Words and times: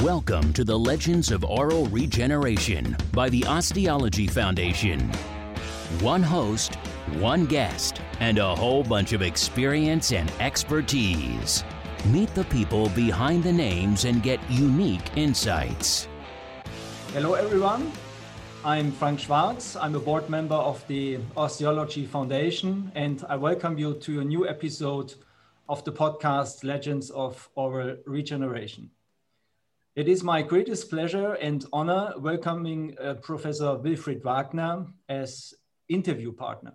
Welcome 0.00 0.54
to 0.54 0.64
the 0.64 0.78
Legends 0.78 1.30
of 1.30 1.44
Oral 1.44 1.84
Regeneration 1.88 2.96
by 3.12 3.28
the 3.28 3.44
Osteology 3.44 4.26
Foundation. 4.26 5.00
One 6.00 6.22
host, 6.22 6.76
one 7.18 7.44
guest, 7.44 8.00
and 8.18 8.38
a 8.38 8.54
whole 8.54 8.82
bunch 8.82 9.12
of 9.12 9.20
experience 9.20 10.12
and 10.12 10.32
expertise. 10.40 11.62
Meet 12.06 12.34
the 12.34 12.44
people 12.44 12.88
behind 12.88 13.44
the 13.44 13.52
names 13.52 14.06
and 14.06 14.22
get 14.22 14.40
unique 14.50 15.14
insights. 15.14 16.08
Hello, 17.12 17.34
everyone. 17.34 17.92
I'm 18.64 18.92
Frank 18.92 19.20
Schwarz. 19.20 19.76
I'm 19.76 19.94
a 19.94 20.00
board 20.00 20.30
member 20.30 20.54
of 20.54 20.82
the 20.86 21.18
Osteology 21.36 22.06
Foundation, 22.06 22.90
and 22.94 23.22
I 23.28 23.36
welcome 23.36 23.76
you 23.76 23.92
to 23.92 24.20
a 24.20 24.24
new 24.24 24.48
episode 24.48 25.12
of 25.68 25.84
the 25.84 25.92
podcast 25.92 26.64
Legends 26.64 27.10
of 27.10 27.50
Oral 27.56 27.98
Regeneration. 28.06 28.88
It 29.94 30.08
is 30.08 30.22
my 30.22 30.40
greatest 30.40 30.88
pleasure 30.88 31.34
and 31.34 31.66
honor 31.70 32.14
welcoming 32.16 32.96
uh, 32.98 33.12
Professor 33.16 33.76
Wilfried 33.76 34.22
Wagner 34.22 34.86
as 35.10 35.52
interview 35.86 36.32
partner. 36.32 36.72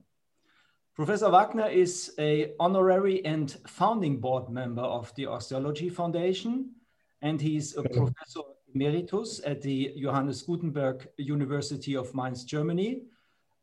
Professor 0.96 1.32
Wagner 1.32 1.68
is 1.68 2.14
a 2.20 2.54
honorary 2.60 3.26
and 3.26 3.58
founding 3.66 4.20
board 4.20 4.52
member 4.52 4.84
of 4.84 5.12
the 5.16 5.26
Osteology 5.26 5.90
Foundation, 5.90 6.76
and 7.24 7.42
he's 7.42 7.76
a 7.76 7.82
professor 7.82 8.42
emeritus 8.76 9.42
at 9.44 9.64
the 9.64 9.96
Johannes 10.00 10.44
Gutenberg 10.44 11.08
University 11.18 11.96
of 11.96 12.14
Mainz, 12.14 12.44
Germany, 12.44 13.02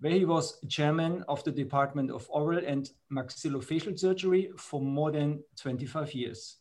where 0.01 0.15
he 0.15 0.25
was 0.25 0.59
chairman 0.67 1.25
of 1.29 1.45
the 1.45 1.53
Department 1.53 2.11
of 2.11 2.27
Oral 2.29 2.61
and 2.67 2.91
Maxillofacial 3.13 3.97
Surgery 3.97 4.51
for 4.57 4.81
more 4.81 5.13
than 5.13 5.45
25 5.57 6.13
years. 6.13 6.57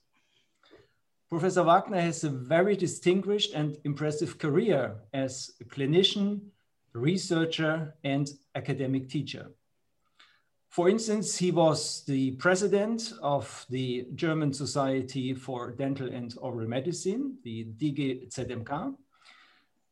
Professor 1.33 1.63
Wagner 1.63 1.99
has 1.99 2.23
a 2.23 2.29
very 2.29 2.75
distinguished 2.75 3.55
and 3.55 3.75
impressive 3.85 4.37
career 4.37 4.97
as 5.13 5.51
a 5.59 5.63
clinician, 5.63 6.39
researcher, 6.93 7.95
and 8.03 8.29
academic 8.53 9.09
teacher. 9.09 9.49
For 10.69 10.89
instance, 10.89 11.35
he 11.35 11.49
was 11.49 12.03
the 12.05 12.35
president 12.35 13.13
of 13.23 13.65
the 13.71 14.05
German 14.13 14.53
Society 14.53 15.33
for 15.33 15.71
Dental 15.71 16.07
and 16.07 16.35
Oral 16.39 16.67
Medicine, 16.67 17.39
the 17.43 17.65
DGZMK. 17.79 18.93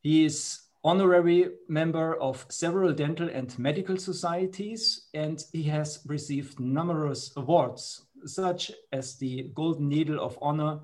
He 0.03 0.25
is 0.25 0.67
honorary 0.83 1.53
member 1.67 2.21
of 2.21 2.45
several 2.49 2.93
dental 2.93 3.29
and 3.29 3.57
medical 3.57 3.97
societies, 3.97 5.07
and 5.15 5.43
he 5.51 5.63
has 5.63 6.01
received 6.05 6.59
numerous 6.59 7.31
awards, 7.35 8.05
such 8.25 8.71
as 8.91 9.15
the 9.15 9.49
Golden 9.55 9.89
Needle 9.89 10.19
of 10.19 10.37
Honor 10.39 10.81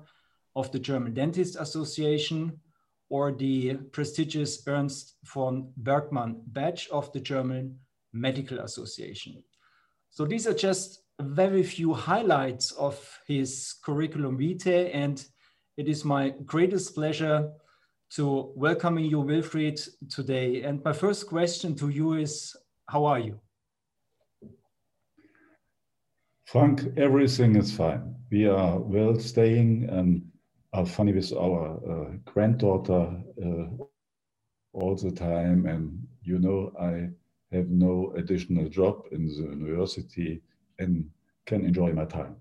of 0.58 0.72
the 0.72 0.78
German 0.78 1.14
Dentist 1.14 1.56
Association 1.56 2.58
or 3.10 3.32
the 3.32 3.74
prestigious 3.92 4.60
Ernst 4.66 5.14
von 5.24 5.72
Bergmann 5.76 6.42
Badge 6.48 6.88
of 6.90 7.12
the 7.12 7.20
German 7.20 7.78
Medical 8.12 8.58
Association. 8.58 9.42
So 10.10 10.24
these 10.26 10.48
are 10.48 10.54
just 10.54 11.04
very 11.20 11.62
few 11.62 11.94
highlights 11.94 12.72
of 12.72 12.98
his 13.26 13.76
curriculum 13.84 14.36
vitae, 14.36 14.90
and 14.92 15.24
it 15.76 15.88
is 15.88 16.04
my 16.04 16.30
greatest 16.44 16.94
pleasure 16.94 17.52
to 18.16 18.52
welcoming 18.56 19.04
you, 19.04 19.22
Wilfried, 19.22 19.80
today. 20.10 20.62
And 20.62 20.82
my 20.82 20.92
first 20.92 21.28
question 21.28 21.76
to 21.76 21.88
you 21.88 22.14
is, 22.14 22.56
how 22.88 23.04
are 23.04 23.20
you? 23.20 23.38
Frank, 26.46 26.82
everything 26.96 27.54
is 27.56 27.70
fine. 27.70 28.16
We 28.30 28.46
are 28.46 28.78
well 28.78 29.18
staying 29.20 29.88
and 29.90 30.22
are 30.72 30.86
funny 30.86 31.12
with 31.12 31.32
our 31.32 31.80
uh, 31.90 32.10
granddaughter 32.24 33.10
uh, 33.44 33.84
all 34.72 34.94
the 34.96 35.10
time. 35.10 35.66
And 35.66 36.06
you 36.22 36.38
know, 36.38 36.72
I 36.80 37.08
have 37.56 37.68
no 37.68 38.12
additional 38.16 38.68
job 38.68 39.04
in 39.12 39.26
the 39.26 39.56
university 39.66 40.42
and 40.78 41.08
can 41.46 41.64
enjoy 41.64 41.92
my 41.92 42.04
time. 42.04 42.36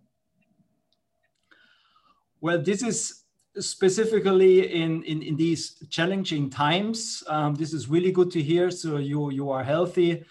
Well, 2.41 2.61
this 2.61 2.83
is 2.83 3.23
specifically 3.59 4.73
in, 4.73 5.03
in, 5.03 5.23
in 5.23 5.35
these 5.35 5.83
challenging 5.89 6.49
times. 6.49 7.23
Um, 7.27 7.55
this 7.55 7.73
is 7.73 7.89
really 7.89 8.11
good 8.11 8.29
to 8.31 8.41
hear. 8.41 8.69
So 8.69 8.97
you, 8.97 9.31
you 9.31 9.49
are 9.49 9.63
healthy. 9.63 10.23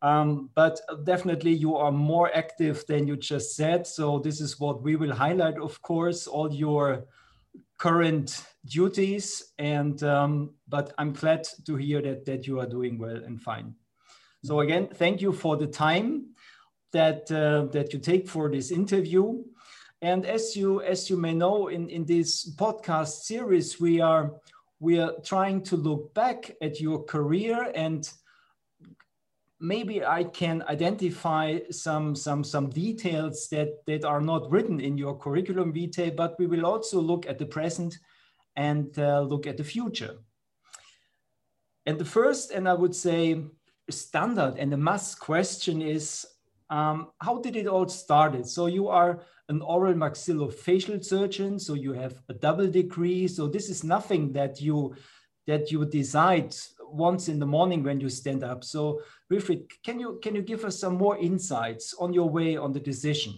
Um, 0.00 0.50
but 0.54 0.80
definitely 1.02 1.52
you 1.52 1.74
are 1.76 1.90
more 1.90 2.30
active 2.32 2.84
than 2.86 3.08
you 3.08 3.16
just 3.16 3.56
said. 3.56 3.84
So 3.86 4.20
this 4.20 4.40
is 4.40 4.60
what 4.60 4.82
we 4.82 4.94
will 4.94 5.12
highlight, 5.12 5.58
of 5.58 5.82
course, 5.82 6.28
all 6.28 6.52
your 6.52 7.04
current 7.78 8.44
duties. 8.64 9.52
And 9.58 10.02
um, 10.02 10.54
but 10.68 10.92
I'm 10.98 11.12
glad 11.12 11.48
to 11.66 11.76
hear 11.76 12.02
that 12.02 12.26
that 12.26 12.46
you 12.46 12.60
are 12.60 12.66
doing 12.66 12.98
well 12.98 13.16
and 13.16 13.40
fine. 13.40 13.74
So 14.44 14.60
again, 14.60 14.88
thank 14.94 15.20
you 15.20 15.32
for 15.32 15.56
the 15.56 15.66
time 15.66 16.34
that 16.92 17.30
uh, 17.30 17.66
that 17.72 17.92
you 17.92 17.98
take 17.98 18.28
for 18.28 18.50
this 18.50 18.70
interview. 18.70 19.42
And 20.00 20.26
as 20.26 20.56
you 20.56 20.80
as 20.82 21.10
you 21.10 21.16
may 21.16 21.34
know, 21.34 21.68
in 21.68 21.88
in 21.88 22.04
this 22.04 22.54
podcast 22.56 23.22
series, 23.22 23.80
we 23.80 24.00
are 24.00 24.32
we 24.80 25.00
are 25.00 25.14
trying 25.24 25.62
to 25.64 25.76
look 25.76 26.14
back 26.14 26.54
at 26.62 26.80
your 26.80 27.02
career 27.04 27.72
and 27.74 28.08
maybe 29.60 30.04
I 30.04 30.24
can 30.24 30.62
identify 30.68 31.58
some, 31.70 32.14
some, 32.14 32.44
some 32.44 32.70
details 32.70 33.48
that, 33.50 33.84
that 33.86 34.04
are 34.04 34.20
not 34.20 34.50
written 34.50 34.80
in 34.80 34.96
your 34.96 35.18
curriculum 35.18 35.72
vitae, 35.72 36.10
but 36.10 36.38
we 36.38 36.46
will 36.46 36.64
also 36.64 37.00
look 37.00 37.26
at 37.26 37.38
the 37.38 37.46
present 37.46 37.98
and 38.56 38.96
uh, 38.98 39.20
look 39.20 39.46
at 39.46 39.56
the 39.56 39.64
future. 39.64 40.18
And 41.86 41.98
the 41.98 42.04
first, 42.04 42.50
and 42.50 42.68
I 42.68 42.74
would 42.74 42.94
say 42.94 43.42
standard 43.90 44.56
and 44.58 44.72
a 44.72 44.76
must 44.76 45.18
question 45.18 45.82
is, 45.82 46.26
um, 46.70 47.08
how 47.20 47.38
did 47.38 47.56
it 47.56 47.66
all 47.66 47.88
started? 47.88 48.46
So 48.46 48.66
you 48.66 48.88
are 48.88 49.22
an 49.48 49.62
oral 49.62 49.94
maxillofacial 49.94 51.02
surgeon, 51.02 51.58
so 51.58 51.74
you 51.74 51.94
have 51.94 52.20
a 52.28 52.34
double 52.34 52.68
degree. 52.68 53.26
So 53.26 53.48
this 53.48 53.70
is 53.70 53.82
nothing 53.82 54.32
that 54.32 54.60
you 54.60 54.94
that 55.46 55.72
you 55.72 55.86
decide 55.86 56.54
once 56.92 57.28
in 57.28 57.38
the 57.38 57.46
morning 57.46 57.82
when 57.82 58.00
you 58.00 58.08
stand 58.08 58.44
up. 58.44 58.64
So 58.64 59.00
Wilfried, 59.30 59.70
can 59.84 60.00
you, 60.00 60.18
can 60.22 60.34
you 60.34 60.42
give 60.42 60.64
us 60.64 60.78
some 60.78 60.96
more 60.96 61.18
insights 61.18 61.94
on 61.98 62.12
your 62.12 62.28
way 62.28 62.56
on 62.56 62.72
the 62.72 62.80
decision? 62.80 63.34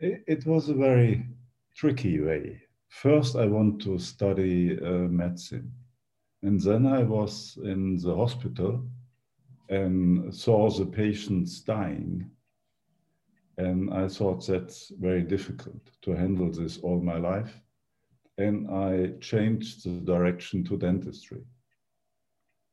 It, 0.00 0.24
it 0.26 0.46
was 0.46 0.68
a 0.68 0.74
very 0.74 1.26
tricky 1.74 2.20
way. 2.20 2.60
First, 2.88 3.36
I 3.36 3.46
want 3.46 3.82
to 3.82 3.98
study 3.98 4.78
uh, 4.80 5.08
medicine. 5.08 5.72
And 6.42 6.60
then 6.60 6.86
I 6.86 7.02
was 7.02 7.58
in 7.64 7.96
the 7.96 8.14
hospital 8.14 8.84
and 9.68 10.34
saw 10.34 10.70
the 10.70 10.86
patients 10.86 11.60
dying. 11.60 12.30
And 13.56 13.92
I 13.94 14.08
thought 14.08 14.46
that's 14.46 14.92
very 15.00 15.22
difficult 15.22 15.80
to 16.02 16.12
handle 16.12 16.50
this 16.50 16.78
all 16.78 17.00
my 17.00 17.16
life. 17.16 17.60
And 18.36 18.68
I 18.68 19.12
changed 19.20 19.84
the 19.84 20.00
direction 20.00 20.64
to 20.64 20.76
dentistry. 20.76 21.42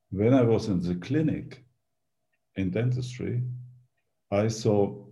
When 0.09 0.33
I 0.33 0.41
was 0.41 0.67
in 0.67 0.81
the 0.81 0.95
clinic 0.95 1.63
in 2.55 2.71
dentistry, 2.71 3.43
I 4.31 4.47
saw 4.47 5.05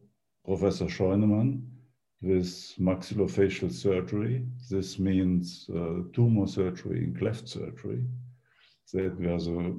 Professor 0.46 0.86
Scheunemann 0.86 1.62
with 2.22 2.48
maxillofacial 2.80 3.72
surgery. 3.72 4.46
This 4.70 5.00
means 5.00 5.70
uh, 5.70 6.04
tumor 6.14 6.48
surgery 6.48 7.04
and 7.04 7.18
cleft 7.18 7.48
surgery. 7.48 8.04
That 8.94 9.20
was 9.20 9.46
the 9.46 9.76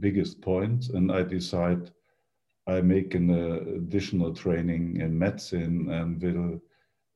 biggest 0.00 0.40
point, 0.40 0.88
and 0.90 1.12
I 1.12 1.22
decide 1.22 1.90
I 2.66 2.80
make 2.80 3.14
an 3.14 3.30
uh, 3.30 3.76
additional 3.76 4.34
training 4.34 5.00
in 5.00 5.18
medicine 5.18 5.90
and 5.90 6.22
will 6.22 6.60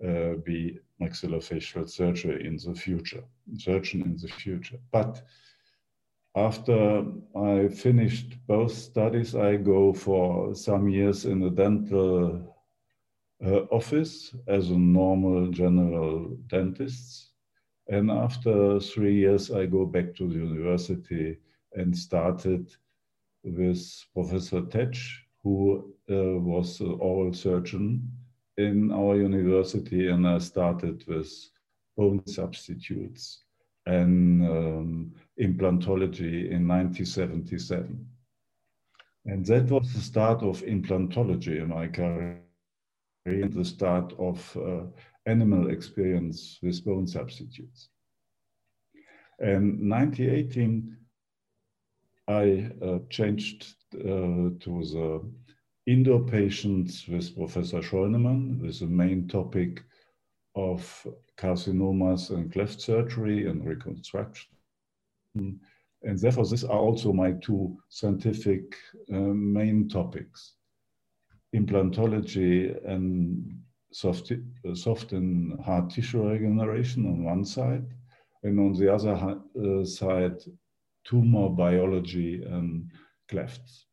uh, 0.07 0.37
be 0.45 0.79
maxillofacial 1.01 1.89
surgery 1.89 2.47
in 2.47 2.57
the 2.57 2.75
future, 2.75 3.25
surgeon 3.57 4.03
in 4.03 4.17
the 4.17 4.29
future. 4.29 4.79
But 4.93 5.23
after 6.35 7.05
I 7.35 7.69
finished 7.69 8.37
both 8.47 8.73
studies, 8.73 9.35
I 9.35 9.57
go 9.57 9.93
for 9.93 10.55
some 10.55 10.89
years 10.89 11.25
in 11.25 11.43
a 11.43 11.51
dental 11.51 12.55
uh, 13.45 13.61
office 13.71 14.35
as 14.47 14.71
a 14.71 14.79
normal 14.79 15.49
general 15.49 16.37
dentist. 16.47 17.33
And 17.89 18.11
after 18.11 18.81
three 18.81 19.17
years, 19.17 19.51
I 19.51 19.67
go 19.67 19.87
back 19.87 20.15
to 20.17 20.29
the 20.29 20.35
university 20.35 21.39
and 21.75 21.97
started 21.97 22.75
with 23.45 24.05
Professor 24.13 24.63
Tetsch, 24.63 25.19
who 25.43 25.95
uh, 26.11 26.41
was 26.41 26.81
an 26.81 26.97
oral 26.99 27.33
surgeon 27.33 28.11
in 28.57 28.93
our 28.93 29.17
university. 29.17 30.09
And 30.09 30.27
I 30.27 30.39
started 30.39 31.05
with 31.07 31.33
bone 31.97 32.27
substitutes 32.27 33.43
and 33.87 34.43
um, 34.43 35.13
implantology 35.41 36.51
in 36.51 36.67
1977. 36.67 38.07
And 39.27 39.45
that 39.47 39.71
was 39.71 39.93
the 39.93 40.01
start 40.01 40.43
of 40.43 40.63
implantology 40.63 41.61
in 41.61 41.69
my 41.69 41.89
career 41.89 42.41
and 43.25 43.53
the 43.53 43.65
start 43.65 44.13
of 44.19 44.57
uh, 44.57 44.85
animal 45.27 45.71
experience 45.71 46.59
with 46.63 46.85
bone 46.85 47.07
substitutes. 47.07 47.89
And 49.41 49.91
1918, 49.91 50.97
I 52.29 52.71
uh, 52.83 52.99
changed 53.11 53.75
uh, 53.95 54.55
to 54.61 54.83
the 54.93 55.21
indoor 55.87 56.21
patients 56.21 57.07
with 57.09 57.37
Professor 57.37 57.81
Scheunemann, 57.81 58.61
with 58.61 58.81
the 58.81 58.87
main 58.87 59.29
topic 59.29 59.85
of 60.55 61.07
carcinomas 61.37 62.31
and 62.31 62.53
cleft 62.53 62.81
surgery 62.81 63.49
and 63.49 63.65
reconstruction. 63.65 64.51
And 65.35 66.19
therefore, 66.19 66.47
these 66.47 66.65
are 66.65 66.79
also 66.79 67.13
my 67.13 67.33
two 67.33 67.77
scientific 67.89 68.75
uh, 69.13 69.17
main 69.17 69.89
topics 69.89 70.55
implantology 71.55 72.77
and 72.87 73.59
soft, 73.93 74.33
uh, 74.33 74.75
soft 74.75 75.13
and 75.13 75.59
hard 75.61 75.91
tissue 75.91 76.29
regeneration 76.29 77.07
on 77.07 77.25
one 77.25 77.45
side, 77.45 77.85
and 78.43 78.59
on 78.61 78.73
the 78.75 78.93
other 78.93 79.15
uh, 79.15 79.85
side, 79.85 80.37
tumor 81.05 81.49
biology 81.49 82.43
and 82.45 82.91
clefts. 83.29 83.87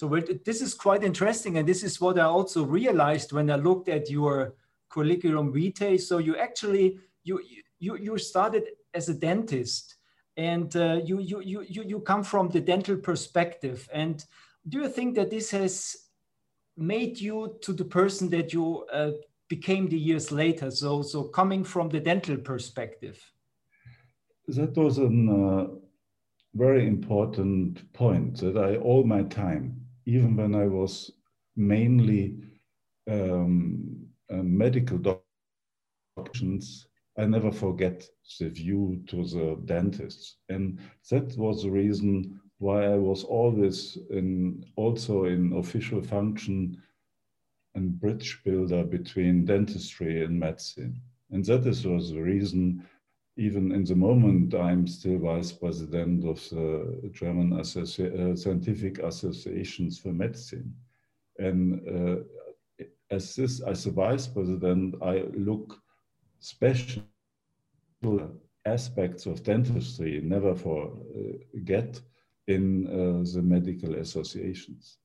So 0.00 0.08
this 0.46 0.62
is 0.62 0.72
quite 0.72 1.04
interesting, 1.04 1.58
and 1.58 1.68
this 1.68 1.82
is 1.82 2.00
what 2.00 2.18
I 2.18 2.22
also 2.22 2.64
realized 2.64 3.32
when 3.32 3.50
I 3.50 3.56
looked 3.56 3.90
at 3.90 4.08
your 4.08 4.54
curriculum 4.88 5.52
vitae. 5.52 5.98
So 5.98 6.16
you 6.16 6.38
actually 6.38 6.98
you 7.22 7.38
you 7.78 7.98
you 7.98 8.16
started 8.16 8.64
as 8.94 9.10
a 9.10 9.14
dentist, 9.14 9.96
and 10.38 10.74
uh, 10.74 11.00
you, 11.04 11.20
you 11.20 11.42
you 11.42 11.66
you 11.68 12.00
come 12.00 12.24
from 12.24 12.48
the 12.48 12.62
dental 12.62 12.96
perspective. 12.96 13.86
And 13.92 14.24
do 14.66 14.78
you 14.78 14.88
think 14.88 15.16
that 15.16 15.28
this 15.28 15.50
has 15.50 15.94
made 16.78 17.20
you 17.20 17.58
to 17.60 17.74
the 17.74 17.84
person 17.84 18.30
that 18.30 18.54
you 18.54 18.86
uh, 18.90 19.10
became 19.48 19.86
the 19.86 19.98
years 19.98 20.32
later? 20.32 20.70
So 20.70 21.02
so 21.02 21.24
coming 21.24 21.62
from 21.62 21.90
the 21.90 22.00
dental 22.00 22.38
perspective. 22.38 23.20
That 24.48 24.74
was 24.78 24.96
a 24.96 25.08
uh, 25.08 25.66
very 26.54 26.86
important 26.86 27.92
point 27.92 28.38
that 28.38 28.56
I 28.56 28.76
all 28.76 29.04
my 29.04 29.24
time 29.24 29.88
even 30.06 30.36
when 30.36 30.54
I 30.54 30.66
was 30.66 31.10
mainly 31.56 32.36
um, 33.10 34.06
medical 34.30 34.98
doctors, 36.16 36.86
I 37.18 37.26
never 37.26 37.50
forget 37.50 38.06
the 38.38 38.48
view 38.48 39.02
to 39.08 39.24
the 39.24 39.60
dentists. 39.64 40.36
And 40.48 40.78
that 41.10 41.36
was 41.36 41.62
the 41.62 41.70
reason 41.70 42.40
why 42.58 42.84
I 42.84 42.96
was 42.96 43.24
always 43.24 43.98
in, 44.10 44.64
also 44.76 45.24
in 45.24 45.52
official 45.54 46.02
function 46.02 46.80
and 47.74 47.98
bridge 48.00 48.40
builder 48.44 48.84
between 48.84 49.44
dentistry 49.44 50.24
and 50.24 50.38
medicine. 50.38 51.00
And 51.30 51.44
that 51.46 51.66
is, 51.66 51.86
was 51.86 52.10
the 52.10 52.20
reason 52.20 52.86
even 53.36 53.72
in 53.72 53.84
the 53.84 53.94
moment, 53.94 54.54
I'm 54.54 54.86
still 54.86 55.18
vice 55.18 55.52
president 55.52 56.24
of 56.24 56.40
the 56.50 57.10
German 57.12 57.52
Associ 57.52 58.32
uh, 58.32 58.36
Scientific 58.36 58.98
Associations 58.98 59.98
for 59.98 60.12
Medicine. 60.12 60.74
And 61.38 61.80
uh, 61.88 62.84
as 63.10 63.34
this, 63.34 63.60
as 63.60 63.86
a 63.86 63.90
vice 63.90 64.26
president, 64.26 64.96
I 65.02 65.24
look 65.34 65.78
special 66.38 67.02
aspects 68.64 69.26
of 69.26 69.42
dentistry, 69.42 70.20
never 70.22 70.54
forget, 70.54 71.96
uh, 71.96 72.00
in 72.46 72.86
uh, 72.86 73.22
the 73.32 73.42
medical 73.42 73.94
associations. 73.94 74.98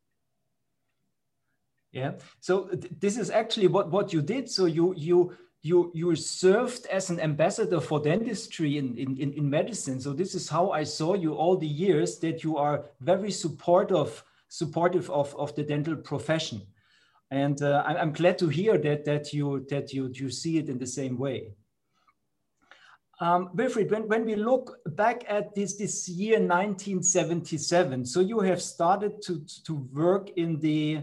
Yeah. 1.91 2.13
So 2.39 2.67
th 2.67 2.91
this 2.99 3.17
is 3.17 3.29
actually 3.29 3.69
what 3.75 3.89
what 3.89 4.11
you 4.13 4.21
did. 4.21 4.49
So 4.49 4.65
you 4.65 4.93
you 4.97 5.17
you 5.65 5.91
you 5.95 6.15
served 6.15 6.85
as 6.91 7.09
an 7.09 7.19
ambassador 7.19 7.81
for 7.81 7.99
dentistry 7.99 8.77
in, 8.77 8.95
in, 8.97 9.33
in, 9.33 9.49
medicine. 9.49 9.99
So 9.99 10.13
this 10.13 10.35
is 10.35 10.47
how 10.47 10.69
I 10.69 10.83
saw 10.83 11.15
you 11.15 11.33
all 11.33 11.57
the 11.57 11.73
years 11.85 12.19
that 12.19 12.43
you 12.43 12.57
are 12.57 12.85
very 13.01 13.31
supportive 13.31 14.23
supportive 14.47 15.09
of, 15.09 15.35
of 15.35 15.55
the 15.55 15.63
dental 15.63 15.95
profession. 15.95 16.61
And 17.31 17.59
uh, 17.63 17.83
I'm 17.83 18.13
glad 18.13 18.37
to 18.39 18.47
hear 18.47 18.77
that 18.77 19.05
that 19.05 19.33
you 19.33 19.65
that 19.71 19.91
you 19.91 20.11
you 20.13 20.29
see 20.29 20.59
it 20.59 20.69
in 20.69 20.77
the 20.77 20.87
same 20.99 21.17
way. 21.17 21.55
Um, 23.19 23.49
Wilfried, 23.55 23.89
when, 23.91 24.07
when 24.09 24.25
we 24.25 24.35
look 24.35 24.77
back 24.97 25.23
at 25.29 25.55
this, 25.55 25.77
this 25.77 26.09
year 26.09 26.37
1977, 26.37 28.05
so 28.05 28.19
you 28.19 28.41
have 28.41 28.61
started 28.61 29.21
to, 29.21 29.41
to 29.63 29.75
work 29.93 30.31
in 30.35 30.59
the 30.59 30.99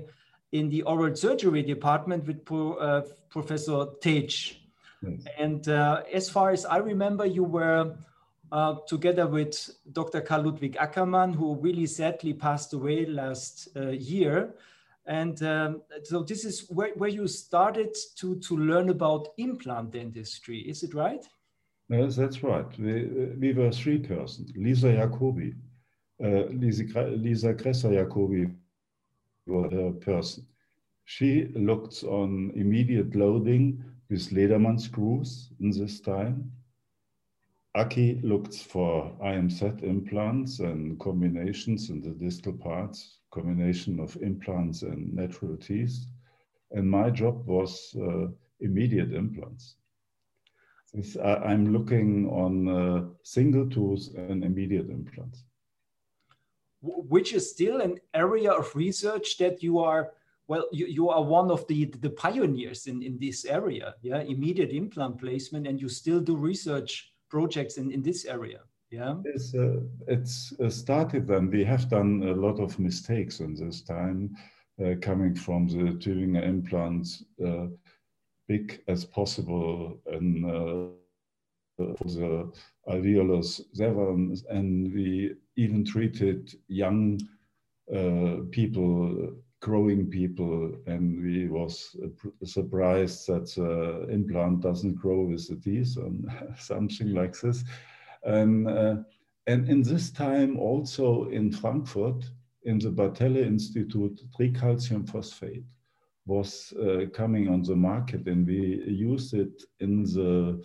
in 0.53 0.69
the 0.69 0.83
oral 0.83 1.17
surgery 1.17 1.63
department 1.63 2.27
with 2.27 2.41
uh, 2.51 3.03
Professor 3.31 3.87
Tetsch. 4.01 4.57
Yes. 5.03 5.25
And 5.39 5.69
uh, 5.69 6.03
as 6.13 6.31
far 6.31 6.51
as 6.51 6.65
I 6.65 6.77
remember, 6.77 7.27
you 7.27 7.45
were 7.45 7.97
uh, 8.53 8.77
together 8.87 9.27
with 9.27 9.71
Dr. 9.93 10.21
Karl 10.21 10.43
Ludwig 10.45 10.77
Ackermann, 10.77 11.35
who 11.35 11.57
really 11.57 11.87
sadly 11.87 12.35
passed 12.35 12.75
away 12.75 13.07
last 13.07 13.69
uh, 13.75 13.89
year. 13.89 14.55
And 15.07 15.43
um, 15.43 15.83
so 16.05 16.23
this 16.23 16.45
is 16.45 16.69
where, 16.69 16.93
where 16.95 17.11
you 17.11 17.27
started 17.27 17.97
to, 18.17 18.39
to 18.39 18.57
learn 18.57 18.91
about 18.91 19.29
implant 19.39 19.91
dentistry, 19.93 20.61
is 20.61 20.83
it 20.83 20.95
right? 20.95 21.27
Yes, 21.89 22.15
that's 22.15 22.43
right. 22.43 22.67
We, 22.79 23.05
we 23.41 23.53
were 23.53 23.73
three 23.73 23.99
persons. 23.99 24.53
Lisa 24.55 24.89
Jacobi, 24.93 25.55
uh, 26.23 26.45
Lisa, 26.53 27.03
Lisa 27.03 27.55
Gresser 27.55 27.91
Jacobi 27.91 28.55
a 29.51 29.75
person. 29.77 30.29
She 31.05 31.49
looked 31.55 32.03
on 32.05 32.51
immediate 32.55 33.15
loading 33.15 33.83
with 34.09 34.31
Ledermann 34.31 34.79
screws 34.81 35.51
in 35.61 35.71
this 35.71 36.01
time. 36.01 36.51
Aki 37.75 38.21
looked 38.23 38.55
for 38.55 39.13
IMZ 39.23 39.83
implants 39.83 40.59
and 40.61 40.99
combinations 40.99 41.91
in 41.91 42.01
the 42.01 42.11
distal 42.11 42.53
parts, 42.53 43.21
combination 43.31 43.99
of 44.01 44.17
implants 44.23 44.83
and 44.83 45.15
natural 45.15 45.57
teeth. 45.57 46.07
And 46.71 46.91
my 46.91 47.11
job 47.11 47.47
was 47.47 47.95
uh, 48.01 48.29
immediate 48.61 49.13
implants. 49.13 49.77
I'm 51.23 51.73
looking 51.73 52.29
on 52.31 52.69
uh, 52.69 53.09
single 53.23 53.69
tooth 53.69 54.09
and 54.17 54.39
immediate 54.45 54.89
implants. 54.91 55.45
Which 56.83 57.33
is 57.33 57.51
still 57.51 57.81
an 57.81 58.01
area 58.13 58.51
of 58.51 58.75
research 58.75 59.39
that 59.39 59.63
you 59.63 59.79
are 59.79 60.13
well, 60.49 60.69
you, 60.73 60.87
you 60.87 61.09
are 61.09 61.23
one 61.23 61.51
of 61.51 61.67
the, 61.69 61.87
the 61.87 62.11
pioneers 62.11 62.87
in, 62.87 63.03
in 63.03 63.19
this 63.19 63.45
area, 63.45 63.95
yeah, 64.03 64.21
immediate 64.21 64.71
implant 64.71 65.19
placement, 65.19 65.67
and 65.67 65.81
you 65.81 65.89
still 65.89 66.21
do 66.21 66.37
research 66.37 67.13
projects 67.31 67.79
in, 67.79 67.91
in 67.91 68.03
this 68.03 68.25
area. 68.27 68.61
Yeah, 68.91 69.15
it's, 69.25 69.55
uh, 69.55 69.81
it's 70.07 70.53
uh, 70.61 70.69
started 70.69 71.27
then 71.27 71.51
we 71.51 71.65
have 71.65 71.89
done 71.89 72.23
a 72.25 72.35
lot 72.35 72.61
of 72.61 72.79
mistakes 72.79 73.41
in 73.41 73.55
this 73.55 73.81
time, 73.81 74.37
uh, 74.85 74.95
coming 75.01 75.35
from 75.35 75.67
the 75.67 75.93
Tübinger 75.93 76.47
implants, 76.47 77.25
uh, 77.47 77.69
big 78.49 78.83
as 78.89 79.07
possible, 79.07 79.99
and 80.07 80.45
the 81.79 82.53
alveolus 82.89 83.61
severans, 83.75 84.45
and 84.51 84.93
we 84.93 85.35
even 85.57 85.85
treated 85.85 86.55
young 86.69 87.21
uh, 87.95 88.37
people 88.51 89.35
growing 89.63 90.11
people 90.11 90.75
and 90.87 91.23
we 91.23 91.49
was 91.49 91.97
surprised 92.45 93.29
that 93.29 93.47
the 93.55 94.13
implant 94.13 94.61
doesn't 94.61 94.97
grow 94.97 95.23
with 95.23 95.49
the 95.49 95.57
teeth 95.57 95.97
and 95.97 96.29
something 96.59 97.15
like 97.15 97.41
this. 97.41 97.65
And 98.25 98.69
uh, 98.69 98.97
and 99.47 99.69
in 99.69 99.83
this 99.83 100.11
time 100.11 100.59
also 100.59 101.29
in 101.31 101.53
frankfurt 101.53 102.25
in 102.65 102.79
the 102.79 102.91
Battelle 102.91 103.45
institute 103.45 104.21
tricalcium 104.39 105.09
phosphate 105.09 105.65
was 106.27 106.73
uh, 106.81 107.07
coming 107.13 107.49
on 107.49 107.63
the 107.63 107.75
market 107.75 108.27
and 108.27 108.47
we 108.47 108.83
used 108.87 109.35
it 109.35 109.63
in 109.81 110.05
the 110.05 110.63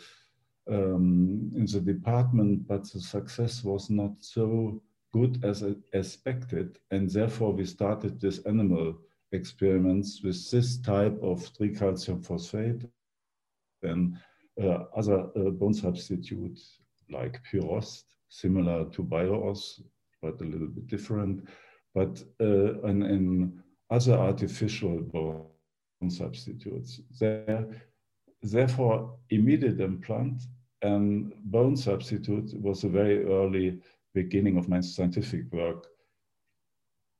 um, 0.70 1.52
in 1.56 1.66
the 1.66 1.80
department 1.80 2.68
but 2.68 2.84
the 2.92 3.00
success 3.00 3.64
was 3.64 3.90
not 3.90 4.12
so 4.20 4.82
good 5.14 5.44
as 5.44 5.64
expected. 5.94 6.80
And 6.92 7.10
therefore, 7.10 7.54
we 7.54 7.66
started 7.66 8.20
this 8.20 8.40
animal 8.46 8.98
experiments 9.32 10.22
with 10.24 10.40
this 10.52 10.78
type 10.78 11.18
of 11.22 11.40
tricalcium 11.54 12.26
phosphate 12.26 12.84
and 13.84 14.18
uh, 14.62 14.86
other 14.96 15.28
uh, 15.36 15.50
bone 15.52 15.74
substitute 15.74 16.60
like 17.10 17.40
Pyrost, 17.50 18.04
similar 18.30 18.86
to 18.86 19.04
Bio-Oss, 19.04 19.82
but 20.22 20.42
a 20.42 20.44
little 20.44 20.68
bit 20.68 20.88
different. 20.88 21.48
But 21.94 22.24
uh, 22.42 22.82
and, 22.82 23.04
and 23.04 23.60
other 23.90 24.14
artificial 24.14 25.00
bone 25.02 26.10
substitutes. 26.10 27.02
There, 27.20 27.68
therefore, 28.42 29.16
immediate 29.30 29.80
implant 29.80 30.42
and 30.82 31.34
bone 31.46 31.76
substitute 31.76 32.54
was 32.62 32.84
a 32.84 32.90
very 32.90 33.26
early 33.26 33.80
beginning 34.14 34.58
of 34.58 34.70
my 34.70 34.82
scientific 34.82 35.52
work 35.52 35.88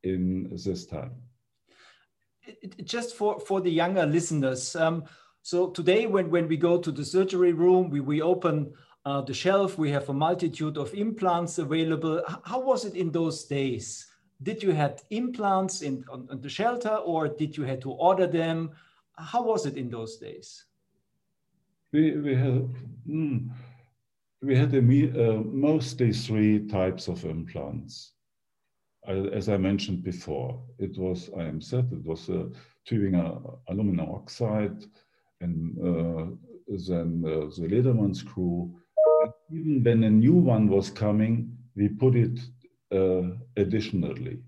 in 0.04 0.50
this 0.52 0.86
time. 0.86 1.12
Just 2.84 3.16
for, 3.16 3.40
for 3.40 3.60
the 3.62 3.72
younger 3.72 4.06
listeners, 4.06 4.76
um, 4.76 5.04
so 5.42 5.70
today 5.70 6.06
when, 6.08 6.30
when 6.30 6.48
we 6.48 6.58
go 6.58 6.78
to 6.78 6.92
the 6.92 7.04
surgery 7.04 7.54
room, 7.54 7.90
we, 7.90 8.00
we 8.00 8.22
open 8.22 8.74
uh, 9.06 9.22
the 9.22 9.34
shelf. 9.34 9.78
We 9.78 9.90
have 9.92 10.10
a 10.10 10.14
multitude 10.14 10.78
of 10.78 10.94
implants 10.94 11.58
available. 11.58 12.22
How 12.44 12.60
was 12.60 12.86
it 12.86 12.96
in 12.96 13.12
those 13.12 13.46
days? 13.46 14.08
Did 14.44 14.62
you 14.62 14.72
had 14.72 15.02
implants 15.10 15.82
in 15.82 16.04
on, 16.12 16.28
on 16.30 16.42
the 16.42 16.50
shelter, 16.50 16.96
or 16.96 17.28
did 17.28 17.58
you 17.58 17.64
had 17.64 17.82
to 17.82 17.92
order 17.92 18.28
them? 18.28 18.72
How 19.18 19.42
was 19.42 19.66
it 19.66 19.78
in 19.78 19.90
those 19.90 20.18
days? 20.18 20.66
We 21.94 22.18
we 22.18 22.36
had 22.36 22.70
mm, 23.08 23.50
we 24.42 24.56
had 24.56 24.74
a, 24.74 24.80
uh, 24.80 25.42
mostly 25.44 26.12
three 26.14 26.68
types 26.68 27.08
of 27.08 27.24
implants. 27.26 28.14
as 29.08 29.48
I 29.48 29.58
mentioned 29.58 30.04
before, 30.04 30.62
it 30.80 30.98
was 30.98 31.30
IMZ, 31.30 31.92
it 31.94 32.04
was 32.04 32.30
a 32.30 32.50
Tübinger 32.88 33.58
aluminum 33.70 34.10
oxide, 34.10 34.84
and 35.42 35.78
uh, 35.80 36.26
then 36.88 37.24
uh, 37.26 37.48
the 37.56 37.68
Ledermann 37.70 38.16
screw. 38.16 38.76
And 39.24 39.34
even 39.60 39.84
when 39.84 40.04
a 40.04 40.10
new 40.10 40.36
one 40.36 40.68
was 40.68 40.90
coming, 40.90 41.58
we 41.76 41.88
put 41.90 42.16
it 42.16 42.40
uh, 42.92 43.36
additionally. 43.56 44.40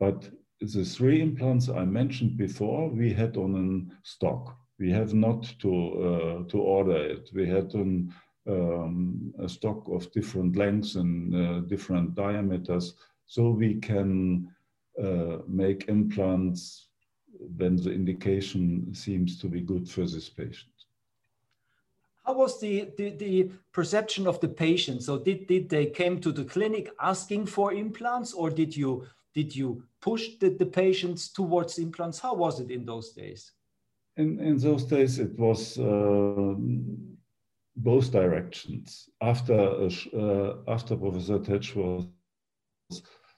But 0.00 0.30
the 0.60 0.84
three 0.84 1.20
implants 1.20 1.68
I 1.68 1.84
mentioned 1.84 2.36
before, 2.36 2.88
we 2.88 3.12
had 3.12 3.36
on 3.36 3.92
stock. 4.02 4.56
We 4.78 4.90
have 4.90 5.14
not 5.14 5.42
to 5.60 5.72
uh, 5.72 6.48
to 6.50 6.58
order 6.60 6.96
it. 6.96 7.30
We 7.34 7.46
had 7.48 7.74
an, 7.74 8.14
um, 8.46 9.34
a 9.38 9.48
stock 9.48 9.88
of 9.88 10.12
different 10.12 10.56
lengths 10.56 10.94
and 10.94 11.34
uh, 11.34 11.60
different 11.60 12.14
diameters, 12.14 12.94
so 13.26 13.50
we 13.50 13.74
can 13.74 14.48
uh, 15.02 15.38
make 15.46 15.88
implants 15.88 16.88
when 17.56 17.76
the 17.76 17.92
indication 17.92 18.92
seems 18.94 19.38
to 19.40 19.48
be 19.48 19.60
good 19.60 19.88
for 19.88 20.00
this 20.00 20.28
patient. 20.28 20.72
How 22.24 22.34
was 22.34 22.60
the, 22.60 22.90
the, 22.96 23.10
the, 23.10 23.50
perception 23.72 24.26
of 24.26 24.40
the 24.40 24.48
patient? 24.48 25.02
So 25.02 25.18
did, 25.18 25.46
did 25.46 25.68
they 25.68 25.86
came 25.86 26.20
to 26.20 26.32
the 26.32 26.44
clinic 26.44 26.90
asking 27.00 27.46
for 27.46 27.72
implants 27.72 28.34
or 28.34 28.50
did 28.50 28.76
you, 28.76 29.06
did 29.34 29.54
you 29.54 29.82
push 30.00 30.36
the, 30.38 30.50
the 30.50 30.66
patients 30.66 31.28
towards 31.28 31.78
implants? 31.78 32.18
How 32.18 32.34
was 32.34 32.60
it 32.60 32.70
in 32.70 32.84
those 32.84 33.12
days? 33.12 33.52
In, 34.18 34.40
in 34.40 34.58
those 34.58 34.84
days, 34.84 35.20
it 35.20 35.38
was 35.38 35.78
uh, 35.78 36.54
both 37.76 38.10
directions. 38.10 39.08
After, 39.22 39.88
uh, 40.16 40.54
after 40.66 40.96
Professor 40.96 41.38
Tetsch 41.38 41.76
was 41.76 42.08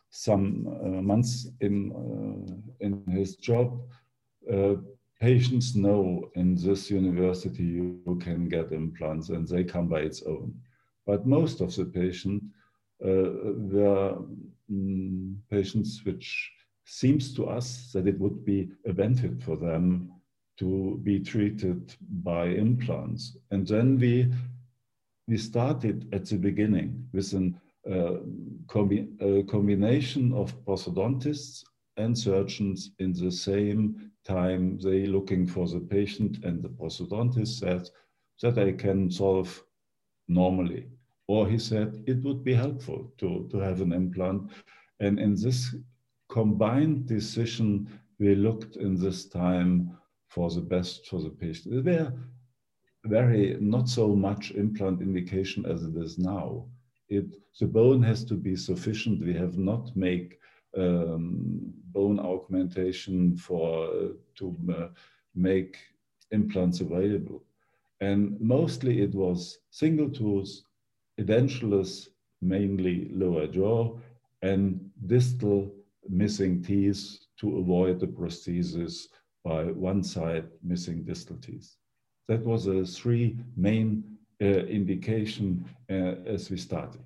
some 0.08 0.66
uh, 0.82 1.02
months 1.02 1.48
in, 1.60 1.92
uh, 1.92 2.84
in 2.84 3.04
his 3.06 3.36
job, 3.36 3.78
uh, 4.50 4.76
patients 5.20 5.76
know 5.76 6.30
in 6.34 6.54
this 6.54 6.90
university 6.90 7.62
you 7.62 8.18
can 8.22 8.48
get 8.48 8.72
implants 8.72 9.28
and 9.28 9.46
they 9.46 9.62
come 9.62 9.86
by 9.86 10.00
its 10.00 10.22
own. 10.22 10.54
But 11.06 11.26
most 11.26 11.60
of 11.60 11.76
the 11.76 11.84
patients 11.84 12.46
uh, 13.04 13.52
were 13.74 14.16
mm, 14.72 15.36
patients 15.50 16.00
which 16.04 16.50
seems 16.86 17.34
to 17.34 17.46
us 17.48 17.90
that 17.92 18.06
it 18.06 18.18
would 18.18 18.46
be 18.46 18.70
a 18.86 18.94
benefit 18.94 19.42
for 19.42 19.56
them 19.56 20.10
to 20.60 21.00
be 21.02 21.18
treated 21.18 21.94
by 22.22 22.44
implants. 22.44 23.36
And 23.50 23.66
then 23.66 23.98
we, 23.98 24.30
we 25.26 25.38
started 25.38 26.06
at 26.12 26.26
the 26.26 26.36
beginning 26.36 27.08
with 27.12 27.32
an 27.32 27.58
uh, 27.90 28.20
combi 28.66 29.08
a 29.22 29.42
combination 29.44 30.34
of 30.34 30.54
prosthodontists 30.66 31.64
and 31.96 32.16
surgeons 32.16 32.90
in 32.98 33.14
the 33.14 33.32
same 33.32 34.10
time. 34.22 34.78
They 34.78 35.06
looking 35.06 35.46
for 35.46 35.66
the 35.66 35.80
patient 35.80 36.44
and 36.44 36.62
the 36.62 36.68
prosthodontist 36.68 37.58
said 37.58 37.88
that 38.42 38.58
I 38.58 38.72
can 38.72 39.10
solve 39.10 39.64
normally. 40.28 40.88
Or 41.26 41.48
he 41.48 41.58
said 41.58 42.04
it 42.06 42.22
would 42.22 42.44
be 42.44 42.52
helpful 42.52 43.10
to, 43.16 43.48
to 43.50 43.58
have 43.58 43.80
an 43.80 43.92
implant. 43.94 44.50
And 44.98 45.18
in 45.18 45.36
this 45.36 45.74
combined 46.28 47.06
decision, 47.06 47.88
we 48.18 48.34
looked 48.34 48.76
in 48.76 49.00
this 49.00 49.24
time 49.24 49.96
for 50.30 50.50
the 50.50 50.66
best 50.74 51.06
for 51.08 51.20
the 51.20 51.30
patient. 51.30 51.84
There 51.84 52.12
very 53.04 53.56
not 53.60 53.88
so 53.88 54.14
much 54.14 54.52
implant 54.52 55.00
indication 55.00 55.64
as 55.66 55.82
it 55.82 55.96
is 55.96 56.18
now 56.18 56.66
it, 57.10 57.26
the 57.58 57.66
bone 57.66 58.02
has 58.02 58.24
to 58.24 58.34
be 58.34 58.56
sufficient. 58.56 59.24
We 59.24 59.34
have 59.34 59.58
not 59.58 59.94
make 59.96 60.38
um, 60.76 61.72
bone 61.92 62.20
augmentation 62.20 63.36
for 63.36 63.88
uh, 63.88 64.08
to 64.36 64.56
uh, 64.72 64.88
make 65.34 65.76
implants 66.30 66.80
available. 66.80 67.42
And 68.00 68.40
mostly 68.40 69.02
it 69.02 69.14
was 69.14 69.58
single 69.70 70.08
tooth, 70.08 70.62
edentulous, 71.20 72.08
mainly 72.40 73.10
lower 73.12 73.46
jaw, 73.48 73.98
and 74.42 74.90
distal 75.06 75.74
missing 76.08 76.62
teeth 76.62 77.18
to 77.40 77.58
avoid 77.58 78.00
the 78.00 78.06
prosthesis 78.06 79.08
by 79.44 79.64
one 79.64 80.02
side 80.02 80.48
missing 80.62 81.04
distal 81.04 81.36
teeth. 81.36 81.74
That 82.28 82.44
was 82.44 82.64
the 82.64 82.84
three 82.84 83.38
main 83.56 84.04
uh, 84.40 84.44
indication 84.44 85.64
uh, 85.90 86.14
as 86.26 86.50
we 86.50 86.56
started. 86.56 87.02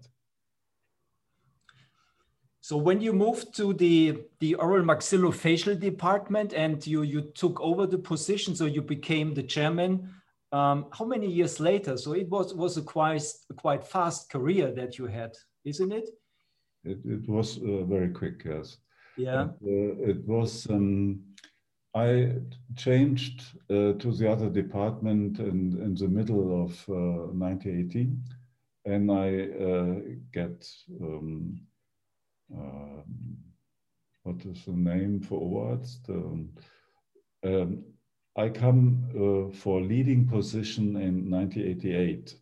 So 2.61 2.77
when 2.79 3.01
you 3.01 3.13
moved 3.13 3.55
to 3.57 3.75
the 3.75 4.25
the 4.41 4.55
oral 4.55 4.85
maxillofacial 4.85 5.79
department 5.79 6.55
and 6.55 6.87
you 6.87 7.03
you 7.03 7.21
took 7.35 7.61
over 7.61 7.87
the 7.87 7.99
position, 7.99 8.57
so 8.57 8.65
you 8.65 8.83
became 8.83 9.35
the 9.35 9.43
chairman. 9.43 10.09
Um, 10.51 10.87
how 10.93 11.05
many 11.05 11.31
years 11.31 11.61
later? 11.61 11.97
So 11.97 12.13
it 12.13 12.29
was 12.31 12.55
was 12.55 12.79
a 12.79 12.83
quite 12.83 13.23
a 13.51 13.55
quite 13.55 13.85
fast 13.85 14.31
career 14.31 14.73
that 14.73 14.99
you 14.99 15.07
had, 15.07 15.33
isn't 15.65 15.93
it? 15.93 16.09
It, 16.85 16.99
it 17.05 17.29
was 17.29 17.59
uh, 17.59 17.85
very 17.85 18.09
quick, 18.09 18.43
yes. 18.45 18.79
Yeah. 19.17 19.43
And, 19.43 19.51
uh, 19.51 20.11
it 20.11 20.27
was. 20.27 20.67
Um, 20.71 21.34
I 21.95 22.33
changed 22.77 23.45
uh, 23.71 23.93
to 23.93 24.13
the 24.13 24.31
other 24.31 24.51
department 24.51 25.39
in, 25.39 25.81
in 25.81 25.95
the 25.95 26.09
middle 26.09 26.65
of 26.65 26.73
uh, 26.89 27.31
1918, 27.33 28.21
and 28.85 29.11
I 29.11 29.49
uh, 29.65 30.01
get 30.33 30.69
um, 31.01 31.61
um, 32.53 33.37
what 34.25 34.45
is 34.45 34.65
the 34.65 34.73
name 34.73 35.21
for 35.21 35.41
awards? 35.41 36.01
The, 36.07 36.49
um, 37.45 37.85
I 38.37 38.49
come 38.49 39.05
uh, 39.15 39.57
for 39.57 39.81
leading 39.81 40.27
position 40.27 40.97
in 40.97 41.31
1988, 41.31 42.35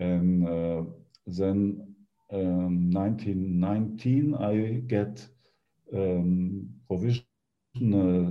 and 0.00 0.46
uh, 0.46 0.82
then 1.26 1.94
um, 2.30 2.90
1919 2.90 4.34
I 4.34 4.82
get 4.86 5.26
um, 5.94 6.68
provision 6.88 7.24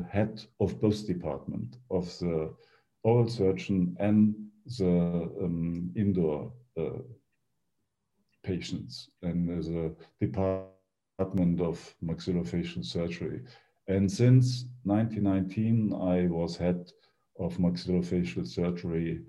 head 0.09 0.41
of 0.59 0.79
both 0.79 1.05
department 1.05 1.77
of 1.91 2.05
the 2.19 2.53
oral 3.03 3.27
surgeon 3.27 3.95
and 3.99 4.35
the 4.65 5.29
um, 5.41 5.91
indoor 5.95 6.53
uh, 6.77 6.99
patients 8.43 9.09
and 9.21 9.49
the 9.49 9.95
department 10.21 11.61
of 11.61 11.95
maxillofacial 12.03 12.85
surgery. 12.85 13.41
And 13.87 14.09
since 14.09 14.65
1919, 14.83 15.93
I 15.93 16.27
was 16.27 16.55
head 16.55 16.89
of 17.39 17.57
maxillofacial 17.57 18.47
surgery 18.47 19.21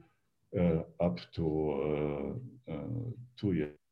uh, 0.58 0.82
up 1.00 1.18
to 1.32 2.38
uh, 2.68 2.72
uh 2.72 3.10
two 3.36 3.52
years. 3.52 3.83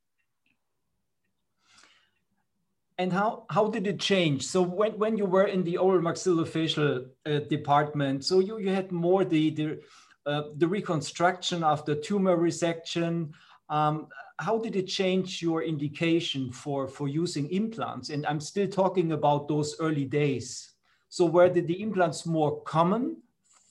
And 3.02 3.12
how, 3.12 3.47
how 3.50 3.66
did 3.66 3.88
it 3.88 3.99
change? 3.99 4.47
So 4.47 4.62
when, 4.62 4.97
when 4.97 5.18
you 5.18 5.26
were 5.26 5.49
in 5.49 5.64
the 5.64 5.76
oral 5.76 6.00
maxillofacial 6.00 7.09
uh, 7.26 7.40
department, 7.50 8.25
so 8.25 8.38
you, 8.38 8.59
you 8.59 8.71
had 8.71 8.92
more 8.92 9.25
the, 9.25 9.50
the, 9.50 9.80
uh, 10.25 10.42
the 10.56 10.68
reconstruction 10.68 11.64
after 11.64 11.97
tumor 11.97 12.37
resection. 12.37 13.32
Um, 13.68 14.06
how 14.38 14.56
did 14.56 14.76
it 14.76 14.87
change 14.87 15.42
your 15.42 15.64
indication 15.64 16.52
for, 16.52 16.87
for 16.87 17.09
using 17.09 17.50
implants? 17.50 18.11
And 18.11 18.25
I'm 18.25 18.38
still 18.38 18.68
talking 18.68 19.11
about 19.11 19.49
those 19.49 19.75
early 19.80 20.04
days. 20.04 20.71
So 21.09 21.26
were 21.26 21.50
the, 21.50 21.62
the 21.62 21.82
implants 21.82 22.25
more 22.25 22.62
common 22.62 23.16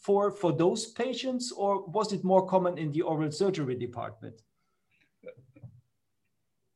for, 0.02 0.30
for 0.30 0.52
those 0.52 0.88
patients 0.88 1.54
or 1.54 1.86
was 1.86 2.12
it 2.12 2.26
more 2.26 2.46
common 2.46 2.78
in 2.78 2.92
the 2.92 3.04
oral 3.04 3.32
surgery 3.32 3.76
department? 3.76 4.42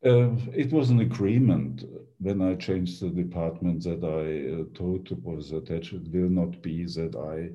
Uh, 0.04 0.36
it 0.52 0.70
was 0.72 0.90
an 0.90 1.00
agreement 1.00 1.84
when 2.18 2.42
I 2.42 2.54
changed 2.54 3.00
the 3.00 3.08
department 3.08 3.82
that 3.84 4.04
I 4.04 4.60
uh, 4.60 4.64
told 4.76 5.06
to 5.06 5.16
Professor 5.16 5.60
Tetsch 5.60 5.94
it 5.94 6.12
will 6.12 6.28
not 6.28 6.60
be 6.62 6.84
that 6.84 7.16
I 7.16 7.50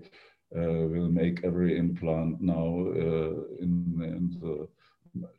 uh, 0.57 0.87
will 0.87 1.07
make 1.07 1.43
every 1.43 1.77
implant 1.77 2.41
now 2.41 2.87
uh, 2.87 3.33
in, 3.59 4.01
in, 4.01 4.37
the 4.41 4.67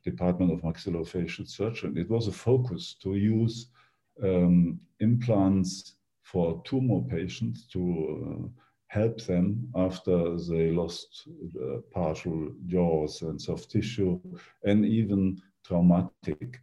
Department 0.04 0.52
of 0.52 0.61
Maxillofacial 0.62 1.49
Surgery. 1.49 1.92
It 1.97 2.09
was 2.09 2.28
a 2.28 2.32
focus 2.32 2.94
to 3.02 3.16
use 3.16 3.68
um, 4.23 4.78
implants 5.00 5.97
for 6.23 6.62
tumor 6.64 7.00
patients 7.09 7.66
to 7.68 7.82
uh, 8.44 8.49
help 8.88 9.21
them 9.23 9.68
after 9.75 10.37
they 10.38 10.71
lost 10.71 11.26
uh, 11.61 11.78
partial 11.90 12.52
jaws 12.66 13.23
and 13.23 13.40
soft 13.40 13.71
tissue 13.71 14.21
and 14.64 14.85
even 14.85 15.40
traumatic 15.64 16.61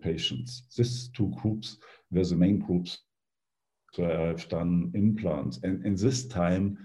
patients. 0.00 0.62
These 0.76 1.08
two 1.08 1.32
groups 1.40 1.78
were 2.10 2.24
the 2.24 2.36
main 2.36 2.58
groups 2.58 2.98
where 3.96 4.28
I've 4.28 4.48
done 4.48 4.90
implants. 4.94 5.58
And 5.62 5.84
in 5.84 5.94
this 5.96 6.26
time, 6.26 6.78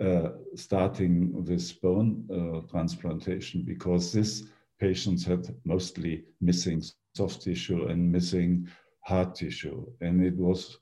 uh, 0.00 0.30
starting 0.56 1.32
with 1.32 1.80
bone 1.80 2.28
uh, 2.30 2.66
transplantation, 2.70 3.62
because 3.64 4.12
these 4.12 4.48
patients 4.80 5.24
had 5.24 5.54
mostly 5.64 6.24
missing 6.40 6.82
soft 7.16 7.42
tissue 7.42 7.86
and 7.86 8.10
missing 8.10 8.68
hard 9.02 9.34
tissue. 9.34 9.86
And 10.00 10.24
it 10.24 10.36
was 10.36 10.78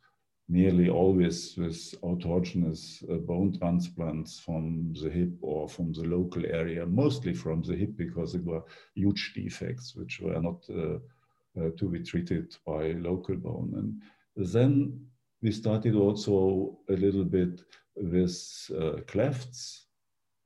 nearly 0.48 0.88
always 0.88 1.56
with 1.56 1.76
autogenous 2.02 3.02
uh, 3.10 3.16
bone 3.18 3.56
transplants 3.58 4.38
from 4.40 4.92
the 5.02 5.10
hip 5.10 5.30
or 5.40 5.68
from 5.68 5.92
the 5.92 6.04
local 6.04 6.44
area, 6.46 6.84
mostly 6.86 7.32
from 7.34 7.62
the 7.62 7.74
hip 7.76 7.96
because 7.96 8.34
it 8.34 8.44
were 8.44 8.62
huge 8.94 9.32
defects 9.34 9.94
which 9.94 10.20
were 10.20 10.40
not 10.40 10.62
uh, 11.58 11.70
to 11.76 11.88
be 11.88 12.00
treated 12.00 12.56
by 12.66 12.92
local 12.92 13.36
bone. 13.36 13.72
And 13.76 14.46
then 14.52 15.00
we 15.42 15.52
started 15.52 15.94
also 15.94 16.78
a 16.88 16.94
little 16.94 17.24
bit 17.24 17.62
with 17.96 18.70
uh, 18.78 19.00
clefts, 19.06 19.86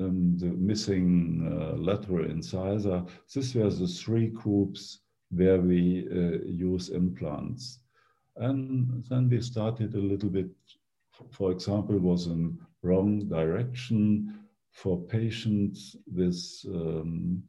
and 0.00 0.38
the 0.38 0.46
missing 0.46 1.48
uh, 1.50 1.76
lateral 1.76 2.28
incisor. 2.30 3.04
This 3.34 3.54
were 3.54 3.70
the 3.70 3.86
three 3.86 4.28
groups 4.28 5.00
where 5.30 5.60
we 5.60 6.06
uh, 6.10 6.44
use 6.44 6.90
implants. 6.90 7.80
And 8.36 9.04
then 9.08 9.30
we 9.30 9.40
started 9.40 9.94
a 9.94 9.98
little 9.98 10.28
bit, 10.28 10.50
for 11.30 11.50
example, 11.50 11.98
was 11.98 12.26
in 12.26 12.58
wrong 12.82 13.26
direction 13.28 14.38
for 14.72 15.00
patients 15.00 15.96
with 16.12 16.38
um, 16.68 17.42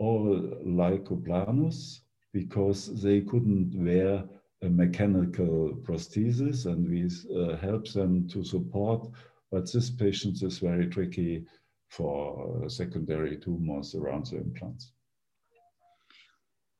oral 0.00 0.58
lichen 0.64 1.22
planus 1.22 2.00
because 2.34 3.00
they 3.00 3.20
couldn't 3.20 3.72
wear 3.74 4.24
a 4.62 4.68
mechanical 4.68 5.72
prosthesis 5.84 6.66
and 6.66 6.90
we 6.90 7.02
uh, 7.40 7.56
help 7.56 7.88
them 7.92 8.28
to 8.28 8.44
support. 8.44 9.08
But 9.52 9.72
this 9.72 9.88
patient 9.88 10.42
is 10.42 10.58
very 10.58 10.88
tricky 10.88 11.44
for 11.90 12.68
secondary 12.68 13.36
tumors 13.38 13.94
around 13.94 14.26
the 14.26 14.38
implants. 14.38 14.90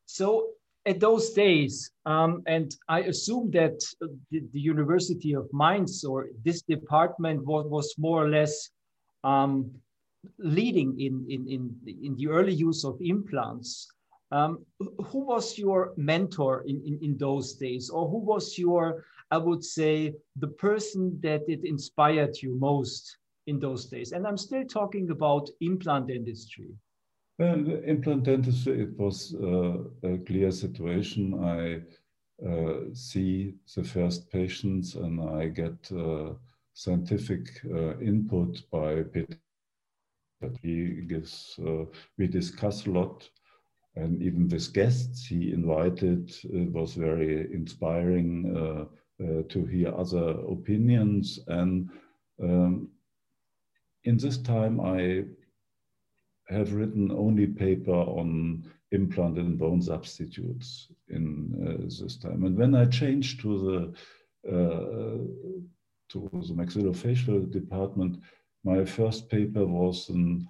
So 0.06 0.49
at 0.87 0.99
those 0.99 1.30
days, 1.30 1.92
um, 2.04 2.42
and 2.46 2.75
I 2.88 3.00
assume 3.02 3.52
that 3.52 3.78
the, 4.00 4.42
the, 4.52 4.61
University 4.61 5.34
of 5.34 5.49
Mainz 5.52 6.04
or 6.04 6.28
this 6.44 6.62
department 6.62 7.44
was, 7.46 7.66
was 7.66 7.94
more 7.96 8.25
or 8.25 8.28
less 8.28 8.70
um, 9.23 9.70
leading 10.38 11.00
in, 11.00 11.25
in, 11.28 11.49
in, 11.49 11.76
in 11.87 12.16
the 12.16 12.28
early 12.28 12.52
use 12.52 12.84
of 12.84 12.99
implants. 13.00 13.88
Um, 14.31 14.64
who 14.81 15.21
was 15.26 15.59
your 15.59 15.93
mentor 15.97 16.62
in, 16.66 16.83
in, 16.85 16.99
in 17.02 17.16
those 17.19 17.54
days? 17.54 17.90
Or 17.90 18.09
who 18.09 18.19
was 18.19 18.59
your, 18.59 19.04
I 19.31 19.38
would 19.38 19.64
say, 19.64 20.14
the 20.37 20.49
person 20.49 21.19
that 21.23 21.43
it 21.49 21.64
inspired 21.64 22.37
you 22.43 22.59
most 22.59 23.19
in 23.47 23.61
those 23.61 23.87
days? 23.87 24.12
And 24.12 24.26
I'm 24.26 24.38
still 24.38 24.64
talking 24.64 25.11
about 25.11 25.49
implant 25.61 26.09
dentistry. 26.09 26.71
Well, 27.38 27.69
implant 27.85 28.25
dentistry, 28.25 28.83
it 28.83 28.99
was 28.99 29.35
uh, 29.35 29.85
a 30.02 30.19
clear 30.19 30.50
situation. 30.50 31.35
I 31.43 31.83
uh, 32.47 32.93
see 32.93 33.54
the 33.75 33.85
first 33.85 34.31
patients 34.31 34.95
and 34.95 35.21
I 35.21 35.49
get 35.49 35.90
uh, 35.93 36.35
scientific 36.73 37.61
uh, 37.73 37.99
input 37.99 38.62
by 38.71 39.02
Peter. 39.02 39.38
He 40.61 41.02
gives, 41.09 41.59
uh, 41.64 41.85
we 42.19 42.26
discuss 42.26 42.87
a 42.87 42.90
lot 42.90 43.28
and 43.96 44.20
even 44.22 44.48
with 44.48 44.72
guests 44.72 45.26
he 45.26 45.52
invited. 45.52 46.34
It 46.45 46.73
was 46.73 46.95
very 46.95 47.52
inspiring 47.52 48.88
uh, 49.21 49.42
to 49.49 49.64
hear 49.66 49.95
other 49.95 50.30
opinions. 50.50 51.38
And 51.47 51.90
um, 52.42 52.88
in 54.04 54.16
this 54.16 54.38
time, 54.38 54.80
I 54.80 55.25
have 56.49 56.75
written 56.75 57.10
only 57.12 57.47
paper 57.47 57.92
on 57.92 58.64
implanted 58.90 59.45
and 59.45 59.58
bone 59.58 59.82
substitutes 59.82 60.88
in 61.08 61.52
uh, 61.66 61.82
this 61.82 62.16
time. 62.16 62.45
And 62.45 62.56
when 62.56 62.75
I 62.75 62.86
changed 62.86 63.40
to 63.42 63.50
the 63.66 63.95
uh, 64.47 65.19
to 66.10 66.28
the 66.32 66.54
maxillofacial 66.54 67.50
department, 67.50 68.19
my 68.62 68.84
first 68.84 69.30
paper 69.30 69.64
was 69.66 70.10
a 70.10 70.47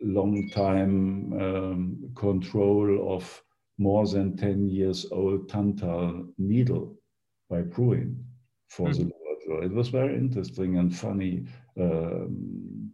long 0.00 0.48
time 0.50 1.32
um, 1.40 2.12
control 2.14 3.14
of 3.14 3.42
more 3.78 4.06
than 4.06 4.36
10 4.36 4.68
years 4.68 5.06
old 5.12 5.48
tantal 5.48 6.26
needle 6.38 6.96
by 7.48 7.62
Bruin 7.62 8.24
for 8.68 8.88
mm 8.88 8.92
-hmm. 8.92 8.96
the 8.96 9.04
lower 9.04 9.36
jaw. 9.46 9.66
It 9.66 9.72
was 9.72 9.88
very 9.88 10.16
interesting 10.16 10.78
and 10.78 10.94
funny 10.94 11.44
um, 11.76 12.92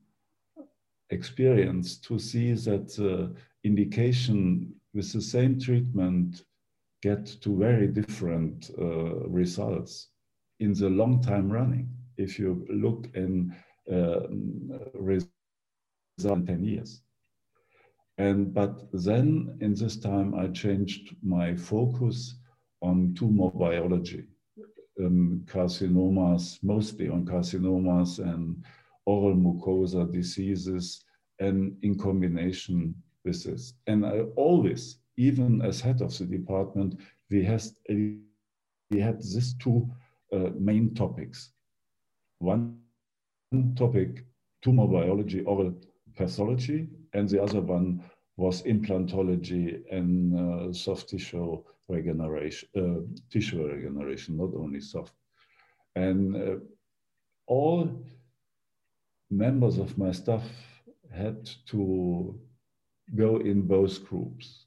experience 1.10 2.00
to 2.00 2.18
see 2.18 2.54
that 2.54 2.94
the 2.94 3.34
indication 3.62 4.74
with 4.94 5.12
the 5.12 5.20
same 5.20 5.58
treatment 5.58 6.44
get 7.02 7.40
to 7.40 7.58
very 7.58 7.88
different 7.88 8.70
uh, 8.78 9.28
results 9.28 10.10
in 10.58 10.72
the 10.74 10.88
long 10.88 11.22
time 11.22 11.52
running. 11.52 11.88
If 12.16 12.38
you 12.38 12.66
look 12.68 13.08
in 13.14 13.54
uh, 13.90 14.20
results 14.94 15.33
10 16.20 16.64
years. 16.64 17.00
And 18.18 18.54
but 18.54 18.86
then 18.92 19.56
in 19.60 19.74
this 19.74 19.96
time 19.96 20.34
I 20.34 20.46
changed 20.48 21.16
my 21.22 21.56
focus 21.56 22.36
on 22.80 23.14
tumor 23.14 23.50
biology, 23.50 24.24
um, 25.00 25.42
carcinomas, 25.46 26.58
mostly 26.62 27.08
on 27.08 27.24
carcinomas 27.24 28.18
and 28.20 28.62
oral 29.06 29.34
mucosa 29.34 30.10
diseases, 30.10 31.04
and 31.40 31.76
in 31.82 31.98
combination 31.98 32.94
with 33.24 33.42
this. 33.42 33.74
And 33.88 34.06
I 34.06 34.20
always, 34.36 34.98
even 35.16 35.62
as 35.62 35.80
head 35.80 36.00
of 36.00 36.16
the 36.16 36.26
department, 36.26 37.00
we, 37.30 37.42
has, 37.44 37.74
we 37.88 39.00
had 39.00 39.20
these 39.20 39.54
two 39.54 39.90
uh, 40.32 40.50
main 40.56 40.94
topics. 40.94 41.50
One 42.38 42.78
topic, 43.76 44.24
tumor 44.62 44.86
biology, 44.86 45.40
oral 45.42 45.74
pathology, 46.16 46.88
and 47.12 47.28
the 47.28 47.42
other 47.42 47.60
one 47.60 48.02
was 48.36 48.62
implantology 48.62 49.82
and 49.90 50.34
uh, 50.34 50.72
soft 50.72 51.08
tissue 51.08 51.62
regeneration, 51.88 52.68
uh, 52.76 53.00
tissue 53.30 53.66
regeneration, 53.66 54.36
not 54.36 54.54
only 54.56 54.80
soft. 54.80 55.14
And 55.94 56.36
uh, 56.36 56.56
all 57.46 58.04
members 59.30 59.78
of 59.78 59.96
my 59.98 60.12
staff 60.12 60.42
had 61.12 61.48
to 61.66 62.38
go 63.14 63.36
in 63.36 63.62
both 63.62 64.04
groups 64.04 64.66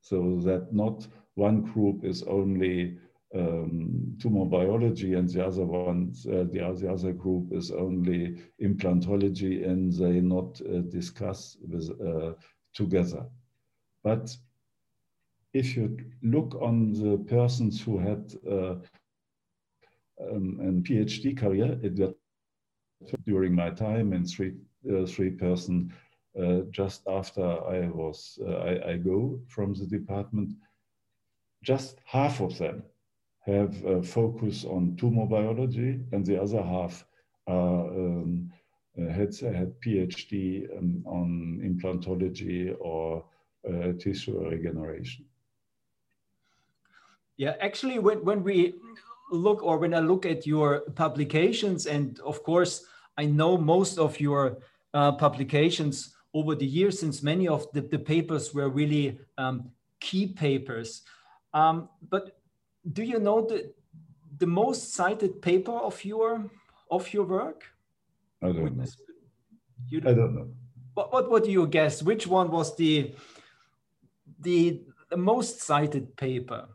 so 0.00 0.40
that 0.44 0.72
not 0.72 1.06
one 1.34 1.62
group 1.62 2.04
is 2.04 2.22
only 2.24 2.98
um, 3.34 4.16
tumor 4.20 4.44
biology 4.44 5.14
and 5.14 5.28
the 5.28 5.44
other 5.44 5.64
one, 5.64 6.14
uh, 6.28 6.44
the, 6.44 6.76
the, 6.80 6.90
other 6.90 7.12
group 7.12 7.52
is 7.52 7.70
only 7.70 8.36
implantology 8.62 9.68
and 9.68 9.92
they 9.92 10.20
not 10.20 10.60
uh, 10.62 10.80
discuss 10.82 11.56
with, 11.68 11.90
uh, 12.00 12.32
together. 12.74 13.26
But 14.02 14.36
if 15.52 15.76
you 15.76 15.96
look 16.22 16.56
on 16.60 16.92
the 16.92 17.18
persons 17.28 17.80
who 17.82 17.98
had 17.98 18.34
uh, 18.48 18.76
um, 20.20 20.60
a 20.60 20.88
PhD 20.88 21.36
career, 21.36 21.78
it 21.82 22.16
during 23.26 23.54
my 23.54 23.70
time 23.70 24.12
in 24.12 24.24
three 24.24 24.54
uh, 24.90 25.06
three 25.06 25.30
person 25.30 25.92
uh, 26.40 26.60
just 26.70 27.02
after 27.06 27.42
I 27.42 27.88
was 27.88 28.38
uh, 28.46 28.52
I, 28.52 28.92
I, 28.92 28.96
go 28.96 29.40
from 29.48 29.74
the 29.74 29.86
department. 29.86 30.52
Just 31.62 31.98
half 32.04 32.40
of 32.40 32.56
them 32.58 32.82
have 33.46 33.84
a 33.84 34.02
focus 34.02 34.64
on 34.64 34.96
tumor 34.96 35.26
biology, 35.26 36.00
and 36.12 36.24
the 36.24 36.40
other 36.40 36.62
half 36.62 37.04
um, 37.46 38.50
had 38.96 39.34
had 39.36 39.80
PhD 39.80 40.66
um, 40.78 41.02
on 41.06 41.60
implantology 41.62 42.74
or 42.80 43.24
tissue 43.98 44.38
regeneration. 44.48 45.24
Yeah, 47.36 47.54
actually, 47.60 47.98
when, 47.98 48.24
when 48.24 48.42
we 48.44 48.74
look 49.30 49.62
or 49.62 49.78
when 49.78 49.94
I 49.94 50.00
look 50.00 50.24
at 50.24 50.46
your 50.46 50.80
publications, 50.94 51.86
and 51.86 52.20
of 52.20 52.42
course, 52.42 52.86
I 53.18 53.26
know 53.26 53.56
most 53.56 53.98
of 53.98 54.20
your 54.20 54.58
uh, 54.92 55.12
publications 55.12 56.14
over 56.32 56.54
the 56.54 56.66
years, 56.66 56.98
since 56.98 57.22
many 57.22 57.48
of 57.48 57.70
the, 57.72 57.80
the 57.80 57.98
papers 57.98 58.54
were 58.54 58.68
really 58.68 59.18
um, 59.38 59.70
key 60.00 60.26
papers. 60.26 61.02
Um, 61.52 61.88
but 62.08 62.38
do 62.92 63.02
you 63.02 63.18
know 63.18 63.46
the, 63.46 63.72
the 64.38 64.46
most 64.46 64.94
cited 64.94 65.40
paper 65.40 65.72
of 65.72 66.04
your 66.04 66.50
of 66.90 67.12
your 67.12 67.24
work? 67.24 67.64
I 68.42 68.52
don't 68.52 68.76
know. 68.76 68.84
You 69.88 70.00
don't, 70.00 70.12
I 70.12 70.14
don't 70.14 70.34
know. 70.34 70.48
What, 70.94 71.12
what, 71.12 71.30
what 71.30 71.44
do 71.44 71.50
you 71.50 71.66
guess? 71.66 72.02
Which 72.02 72.26
one 72.26 72.50
was 72.50 72.76
the, 72.76 73.14
the, 74.40 74.82
the 75.10 75.16
most 75.16 75.60
cited 75.60 76.16
paper? 76.16 76.68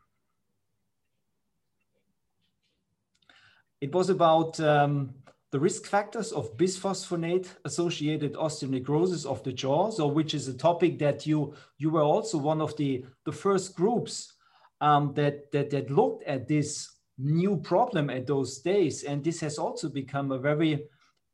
It 3.80 3.94
was 3.94 4.10
about 4.10 4.60
um, 4.60 5.14
the 5.52 5.60
risk 5.60 5.86
factors 5.86 6.32
of 6.34 6.58
bisphosphonate 6.58 7.48
associated 7.64 8.34
osteonecrosis 8.34 9.26
of 9.26 9.42
the 9.44 9.54
jaw, 9.54 9.90
so 9.90 10.08
which 10.08 10.34
is 10.34 10.48
a 10.48 10.54
topic 10.54 11.00
that 11.00 11.26
you 11.26 11.54
you 11.78 11.90
were 11.90 12.04
also 12.04 12.38
one 12.38 12.60
of 12.60 12.76
the 12.76 13.06
the 13.24 13.32
first 13.32 13.76
groups 13.76 14.34
um, 14.82 15.14
that, 15.16 15.52
that 15.52 15.70
that 15.70 15.90
looked 15.90 16.24
at 16.24 16.48
this 16.48 16.90
new 17.18 17.58
problem 17.58 18.10
at 18.10 18.28
those 18.28 18.60
days, 18.60 19.04
and 19.04 19.24
this 19.24 19.40
has 19.42 19.58
also 19.58 19.90
become 19.90 20.32
a 20.32 20.40
very 20.40 20.86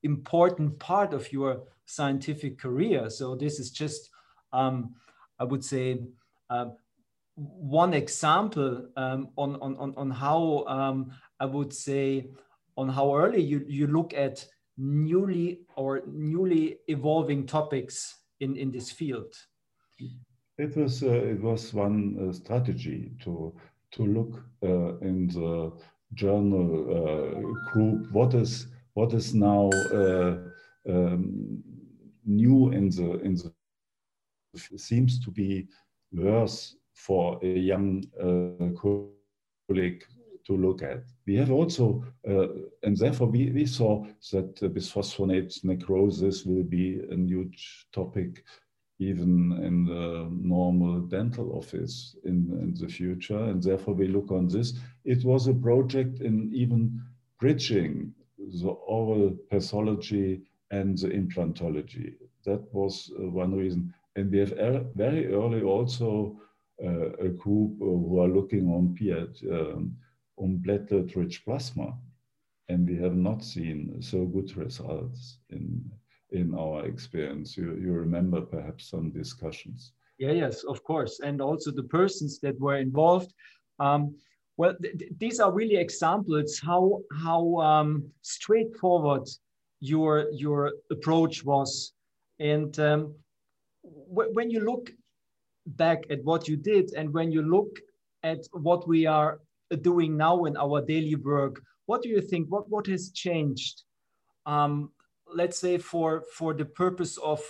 important 0.04 0.80
part 0.80 1.14
of 1.14 1.32
your 1.32 1.64
scientific 1.86 2.58
career. 2.58 3.10
So 3.10 3.36
this 3.36 3.60
is 3.60 3.72
just, 3.72 4.10
um, 4.52 4.96
I 5.40 5.44
would 5.44 5.64
say, 5.64 6.00
uh, 6.50 6.70
one 7.36 7.94
example 7.94 8.88
um, 8.96 9.30
on, 9.36 9.58
on, 9.58 9.94
on 9.98 10.10
how 10.10 10.64
um, 10.68 11.12
I 11.40 11.46
would 11.46 11.74
say 11.74 12.30
on 12.78 12.90
how 12.90 13.16
early 13.16 13.42
you, 13.42 13.66
you 13.68 13.88
look 13.88 14.14
at 14.14 14.46
newly 14.78 15.60
or 15.76 16.02
newly 16.08 16.78
evolving 16.88 17.46
topics 17.46 18.16
in, 18.40 18.56
in 18.56 18.72
this 18.72 18.92
field? 18.92 19.34
It 20.58 20.78
was 20.78 21.04
uh, 21.04 21.12
it 21.12 21.42
was 21.42 21.74
one 21.74 22.18
uh, 22.18 22.34
strategy 22.34 23.12
to 23.24 23.54
to 23.92 24.06
look 24.06 24.44
uh, 24.64 24.98
in 25.00 25.28
the 25.28 25.72
journal 26.14 27.44
group 27.72 28.12
what 28.12 28.34
is 28.34 28.68
what 28.94 29.14
is 29.14 29.34
now 29.34 29.70
um, 30.88 31.62
new 32.26 32.72
in 32.72 32.90
the 32.90 33.20
in 33.22 33.36
the 33.36 33.52
seems 34.78 35.20
to 35.20 35.32
be 35.32 35.68
worse 36.14 36.78
for 36.94 37.38
a 37.44 37.48
young 37.48 38.06
colleague 38.80 40.06
to 40.46 40.56
look 40.56 40.84
at. 40.84 41.04
We 41.26 41.36
have 41.38 41.52
also, 41.52 42.04
uh, 42.28 42.48
and 42.84 42.96
therefore 42.96 43.28
we, 43.28 43.52
we 43.52 43.66
saw 43.66 44.06
that 44.32 44.62
uh, 44.62 44.68
bisphosphonate 44.68 45.64
necrosis 45.64 46.46
will 46.46 46.64
be 46.64 47.02
a 47.12 47.16
huge 47.16 47.88
topic 47.92 48.44
even 49.00 49.52
in 49.64 49.86
the 49.86 50.30
normal 50.32 51.02
dental 51.02 51.58
office 51.58 52.16
in, 52.24 52.50
in 52.62 52.74
the 52.80 52.88
future. 52.88 53.38
And 53.38 53.62
therefore 53.62 53.94
we 53.94 54.08
look 54.08 54.32
on 54.32 54.48
this. 54.48 54.74
It 55.04 55.26
was 55.26 55.48
a 55.48 55.54
project 55.54 56.22
in 56.22 56.50
even 56.54 57.02
bridging 57.40 58.14
the 58.38 58.70
oral 58.70 59.36
pathology 59.50 60.42
and 60.72 60.98
the 60.98 61.10
implantology. 61.10 62.14
That 62.46 62.74
was 62.74 63.12
uh, 63.20 63.30
one 63.30 63.54
reason. 63.56 63.94
And 64.16 64.32
we 64.32 64.40
have 64.40 64.54
er 64.54 64.86
very 64.96 65.34
early 65.34 65.62
also 65.62 66.40
uh, 66.84 67.12
a 67.20 67.30
group 67.30 67.82
uh, 67.82 67.86
who 67.86 68.20
are 68.22 68.28
looking 68.28 68.68
on 68.70 68.96
PH, 68.96 69.44
um, 69.52 69.96
on 70.38 70.62
platelet-rich 70.66 71.44
plasma, 71.44 71.98
and 72.70 72.88
we 72.88 72.96
have 72.98 73.16
not 73.16 73.44
seen 73.44 74.02
so 74.02 74.26
good 74.26 74.56
results 74.58 75.38
in 75.50 75.92
in 76.36 76.54
our 76.54 76.86
experience. 76.86 77.58
You, 77.58 77.76
you 77.76 77.94
remember 77.94 78.42
perhaps 78.42 78.90
some 78.90 79.10
discussions. 79.12 79.94
Yeah, 80.18 80.32
yes, 80.32 80.64
of 80.64 80.84
course, 80.84 81.20
and 81.20 81.42
also 81.42 81.72
the 81.72 81.84
persons 81.84 82.40
that 82.40 82.60
were 82.60 82.78
involved. 82.78 83.34
Um, 83.80 84.16
well, 84.58 84.74
th 84.82 84.98
th 85.00 85.12
these 85.24 85.38
are 85.44 85.52
really 85.60 85.78
examples 85.88 86.50
how 86.70 86.82
how 87.26 87.42
um, 87.70 87.90
straightforward 88.22 89.26
your 89.92 90.14
your 90.44 90.60
approach 90.96 91.36
was, 91.44 91.94
and 92.40 92.72
um, 92.80 93.02
when 94.38 94.50
you 94.50 94.62
look 94.72 94.86
back 95.66 96.00
at 96.10 96.24
what 96.24 96.48
you 96.48 96.58
did, 96.72 96.86
and 96.98 97.08
when 97.18 97.32
you 97.36 97.42
look 97.42 97.72
at 98.24 98.42
what 98.52 98.88
we 98.88 99.06
are 99.16 99.40
doing 99.82 100.16
now 100.16 100.46
in 100.46 100.56
our 100.58 100.82
daily 100.82 101.16
work, 101.16 101.62
what 101.88 102.02
do 102.02 102.10
you 102.10 102.22
think? 102.22 102.48
What, 102.50 102.70
what 102.70 102.88
has 102.88 103.12
changed? 103.12 103.84
Um, 104.46 104.92
let's 105.36 105.60
say 105.60 105.78
for, 105.78 106.24
for 106.34 106.54
the 106.54 106.66
purpose 106.66 107.18
of 107.18 107.42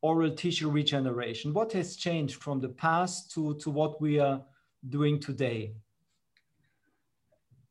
oral 0.00 0.30
tissue 0.30 0.70
regeneration, 0.70 1.52
what 1.52 1.72
has 1.72 1.96
changed 1.96 2.42
from 2.42 2.60
the 2.60 2.68
past 2.68 3.30
to, 3.32 3.54
to 3.56 3.70
what 3.70 4.00
we 4.00 4.18
are 4.18 4.40
doing 4.88 5.20
today? 5.20 5.72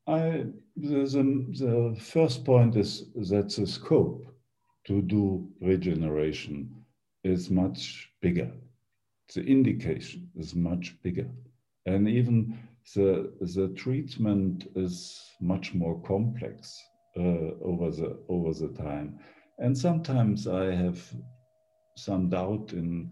I, 0.05 0.45
the, 0.75 1.05
the, 1.05 1.93
the 1.93 1.99
first 1.99 2.45
point 2.45 2.75
is 2.75 3.05
that 3.29 3.49
the 3.49 3.67
scope 3.67 4.25
to 4.85 5.01
do 5.01 5.49
regeneration 5.61 6.85
is 7.23 7.49
much 7.49 8.09
bigger. 8.21 8.51
The 9.33 9.43
indication 9.43 10.29
is 10.35 10.55
much 10.55 10.95
bigger. 11.03 11.27
And 11.85 12.07
even 12.07 12.57
the, 12.95 13.33
the 13.41 13.69
treatment 13.75 14.69
is 14.75 15.21
much 15.41 15.73
more 15.73 16.01
complex 16.03 16.81
uh, 17.17 17.51
over, 17.61 17.91
the, 17.91 18.17
over 18.29 18.53
the 18.53 18.69
time. 18.81 19.19
And 19.59 19.75
sometimes 19.77 20.47
I 20.47 20.71
have 20.71 21.01
some 21.95 22.29
doubt 22.29 22.73
in, 22.73 23.11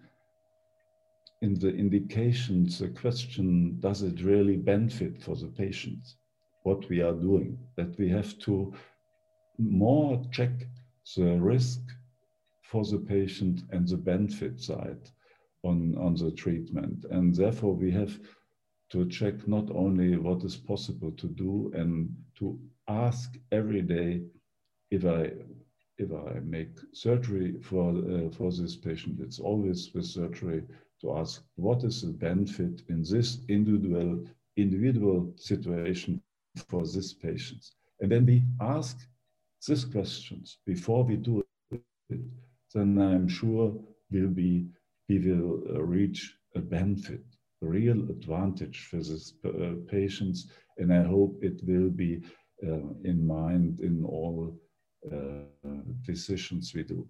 in 1.42 1.56
the 1.56 1.74
indications, 1.76 2.80
the 2.80 2.90
question, 2.90 3.80
does 3.80 4.04
it 4.04 4.22
really 4.22 4.58
benefit 4.58 5.22
for 5.22 5.36
the 5.36 5.48
patient, 5.48 6.16
what 6.64 6.88
we 6.88 7.02
are 7.02 7.14
doing? 7.14 7.58
That 7.78 7.98
we 7.98 8.10
have 8.10 8.38
to 8.40 8.74
more 9.58 10.22
check 10.32 10.52
the 11.16 11.40
risk 11.40 11.82
for 12.62 12.84
the 12.86 13.00
patient 13.00 13.64
and 13.72 13.88
the 13.88 13.98
benefit 13.98 14.60
side 14.60 15.10
on, 15.64 15.96
on 15.98 16.16
the 16.16 16.32
treatment. 16.32 17.06
And 17.10 17.34
therefore 17.34 17.74
we 17.74 17.92
have 17.92 18.20
to 18.92 19.08
check 19.08 19.48
not 19.48 19.72
only 19.72 20.16
what 20.18 20.44
is 20.44 20.56
possible 20.56 21.12
to 21.14 21.28
do 21.28 21.72
and 21.74 22.16
to 22.38 22.60
ask 22.88 23.36
every 23.52 23.82
day 23.82 24.22
if 24.92 25.06
I 25.06 25.32
if 25.98 26.12
I 26.12 26.40
make 26.40 26.78
surgery 26.94 27.56
for 27.62 27.90
uh, 27.90 28.30
for 28.30 28.52
this 28.52 28.76
patient. 28.76 29.20
It's 29.20 29.40
always 29.40 29.94
with 29.94 30.06
surgery 30.06 30.64
to 31.02 31.18
ask 31.18 31.44
what 31.56 31.84
is 31.84 32.02
the 32.02 32.14
benefit 32.14 32.82
in 32.90 33.04
this 33.04 33.40
individual 33.48 34.26
individual 34.58 35.34
situation 35.36 36.22
for 36.70 36.82
this 36.84 37.14
patient, 37.14 37.64
and 38.00 38.12
then 38.12 38.26
we 38.26 38.44
ask 38.62 38.98
these 39.68 39.86
questions 39.86 40.58
before 40.66 41.04
we 41.04 41.16
do 41.18 41.44
it. 41.72 42.20
Then 42.74 42.98
I'm 42.98 43.28
sure 43.28 43.74
we'll 44.12 44.30
be 44.30 44.66
we 45.10 45.20
will 45.20 45.64
uh, 45.70 45.84
reach 45.84 46.38
a 46.56 46.60
benefit 46.60 47.24
a 47.62 47.66
real 47.68 48.00
advantage 48.10 48.88
for 48.90 48.98
these 48.98 49.34
uh, 49.46 49.76
patients, 49.88 50.52
and 50.78 50.94
I 50.94 51.04
hope 51.04 51.40
it 51.42 51.62
will 51.64 51.90
be 51.90 52.22
uh, 52.64 52.90
in 53.04 53.26
mind 53.26 53.80
in 53.80 54.04
all 54.04 54.60
decisions 56.06 56.74
we 56.74 56.84
do. 56.84 57.08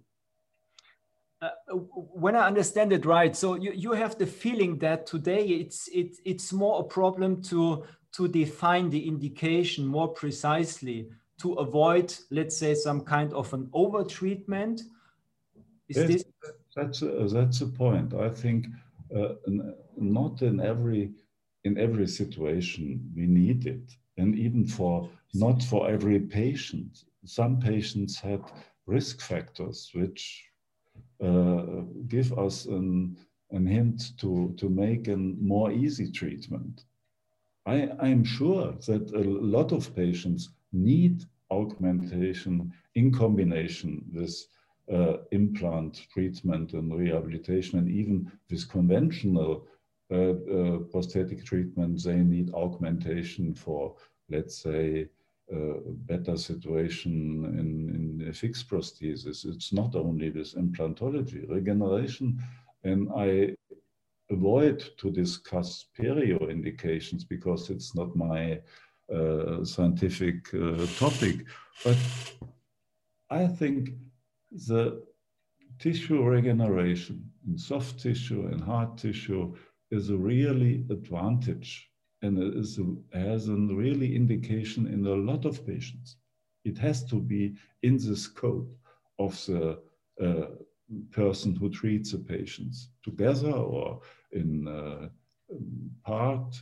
Uh, 1.42 1.50
when 1.74 2.34
I 2.34 2.46
understand 2.46 2.92
it 2.92 3.04
right, 3.04 3.36
so 3.36 3.56
you, 3.56 3.72
you 3.72 3.92
have 3.92 4.16
the 4.16 4.26
feeling 4.26 4.78
that 4.78 5.06
today 5.06 5.44
it's 5.46 5.86
it, 5.88 6.16
it's 6.24 6.52
more 6.52 6.80
a 6.80 6.84
problem 6.84 7.42
to 7.42 7.84
to 8.12 8.26
define 8.26 8.88
the 8.88 9.06
indication 9.06 9.86
more 9.86 10.08
precisely 10.08 11.10
to 11.38 11.52
avoid, 11.54 12.14
let's 12.30 12.56
say, 12.56 12.74
some 12.74 13.02
kind 13.02 13.34
of 13.34 13.52
an 13.52 13.68
over 13.74 14.02
treatment. 14.02 14.80
Is 15.88 15.98
yes, 15.98 16.06
this 16.08 16.24
that's 16.74 17.02
a, 17.02 17.28
that's 17.30 17.60
a 17.60 17.66
point. 17.66 18.14
I 18.14 18.30
think 18.30 18.66
uh, 19.14 19.34
not 19.96 20.42
in 20.42 20.60
every 20.60 21.12
in 21.64 21.78
every 21.78 22.06
situation 22.06 23.12
we 23.14 23.26
need 23.26 23.66
it 23.66 23.90
and 24.16 24.38
even 24.38 24.64
for 24.64 25.08
not 25.34 25.62
for 25.62 25.90
every 25.90 26.20
patient 26.20 27.04
some 27.26 27.58
patients 27.60 28.20
had 28.20 28.42
risk 28.86 29.20
factors 29.20 29.90
which 29.94 30.44
uh, 31.22 31.82
give 32.08 32.36
us 32.38 32.66
an, 32.66 33.16
an 33.50 33.66
hint 33.66 34.16
to, 34.18 34.54
to 34.56 34.68
make 34.68 35.08
a 35.08 35.16
more 35.16 35.70
easy 35.70 36.10
treatment. 36.10 36.84
I, 37.66 37.90
I'm 37.98 38.24
sure 38.24 38.72
that 38.86 39.10
a 39.12 39.24
lot 39.24 39.72
of 39.72 39.94
patients 39.94 40.50
need 40.72 41.24
augmentation 41.50 42.72
in 42.94 43.12
combination 43.12 44.04
with 44.12 44.34
uh, 44.92 45.18
implant 45.32 46.06
treatment 46.12 46.72
and 46.72 46.96
rehabilitation, 46.96 47.78
and 47.78 47.90
even 47.90 48.30
with 48.50 48.68
conventional 48.68 49.66
uh, 50.12 50.14
uh, 50.16 50.78
prosthetic 50.92 51.44
treatment, 51.44 52.02
they 52.04 52.16
need 52.16 52.54
augmentation 52.54 53.52
for, 53.52 53.96
let's 54.30 54.62
say, 54.62 55.08
uh, 55.52 55.74
better 56.06 56.36
situation 56.36 57.44
in, 57.58 58.20
in 58.24 58.32
fixed 58.32 58.68
prosthesis. 58.68 59.44
It's 59.44 59.72
not 59.72 59.94
only 59.94 60.30
this 60.30 60.54
implantology, 60.54 61.48
regeneration, 61.48 62.42
and 62.82 63.08
I 63.16 63.54
avoid 64.30 64.90
to 64.98 65.10
discuss 65.10 65.86
perio 65.96 66.50
indications 66.50 67.24
because 67.24 67.70
it's 67.70 67.94
not 67.94 68.16
my 68.16 68.60
uh, 69.14 69.64
scientific 69.64 70.52
uh, 70.52 70.84
topic. 70.98 71.46
But 71.84 71.96
I 73.30 73.46
think 73.46 73.90
the 74.50 75.04
tissue 75.78 76.22
regeneration 76.22 77.30
in 77.46 77.58
soft 77.58 78.00
tissue 78.00 78.46
and 78.46 78.60
hard 78.60 78.98
tissue 78.98 79.54
is 79.90 80.10
a 80.10 80.16
really 80.16 80.84
advantage 80.90 81.88
and 82.22 82.38
it 82.38 82.54
is 82.56 82.78
has 83.12 83.48
a 83.48 83.54
really 83.54 84.16
indication 84.16 84.86
in 84.86 85.06
a 85.06 85.14
lot 85.14 85.44
of 85.44 85.66
patients. 85.66 86.16
It 86.64 86.78
has 86.78 87.04
to 87.04 87.20
be 87.20 87.54
in 87.82 87.96
the 87.98 88.16
scope 88.16 88.72
of 89.18 89.32
the 89.46 89.78
uh, 90.20 90.46
person 91.10 91.54
who 91.54 91.68
treats 91.70 92.12
the 92.12 92.18
patients 92.18 92.90
together 93.02 93.52
or 93.52 94.00
in 94.32 94.68
uh, 94.68 95.08
part 96.04 96.60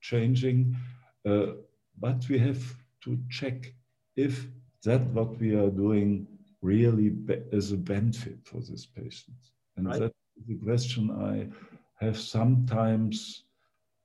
changing. 0.00 0.76
Uh, 1.24 1.52
but 1.98 2.28
we 2.28 2.38
have 2.38 2.62
to 3.04 3.18
check 3.30 3.72
if 4.16 4.46
that 4.84 5.02
what 5.08 5.38
we 5.38 5.54
are 5.54 5.70
doing 5.70 6.26
really 6.60 7.12
is 7.52 7.72
a 7.72 7.76
benefit 7.76 8.38
for 8.44 8.60
these 8.60 8.86
patients. 8.86 9.52
And 9.76 9.86
right. 9.86 10.00
that's 10.00 10.14
the 10.46 10.56
question 10.56 11.10
I 11.10 11.48
have 12.04 12.18
sometimes 12.18 13.44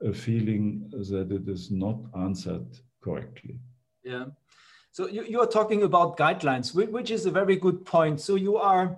a 0.01 0.13
feeling 0.13 0.89
that 0.91 1.31
it 1.31 1.47
is 1.47 1.71
not 1.71 1.97
answered 2.15 2.67
correctly. 3.01 3.59
Yeah. 4.03 4.25
So 4.91 5.07
you, 5.07 5.23
you 5.23 5.39
are 5.41 5.47
talking 5.47 5.83
about 5.83 6.17
guidelines, 6.17 6.73
which 6.73 7.11
is 7.11 7.25
a 7.25 7.31
very 7.31 7.55
good 7.55 7.85
point. 7.85 8.19
So 8.19 8.35
you 8.35 8.57
are 8.57 8.97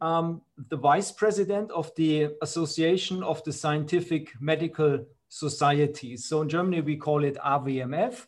um, 0.00 0.42
the 0.70 0.76
vice 0.76 1.12
president 1.12 1.70
of 1.70 1.94
the 1.96 2.30
Association 2.42 3.22
of 3.22 3.42
the 3.44 3.52
Scientific 3.52 4.32
Medical 4.40 5.04
Societies. 5.28 6.24
So 6.24 6.42
in 6.42 6.48
Germany, 6.48 6.80
we 6.80 6.96
call 6.96 7.24
it 7.24 7.36
AWMF. 7.36 8.26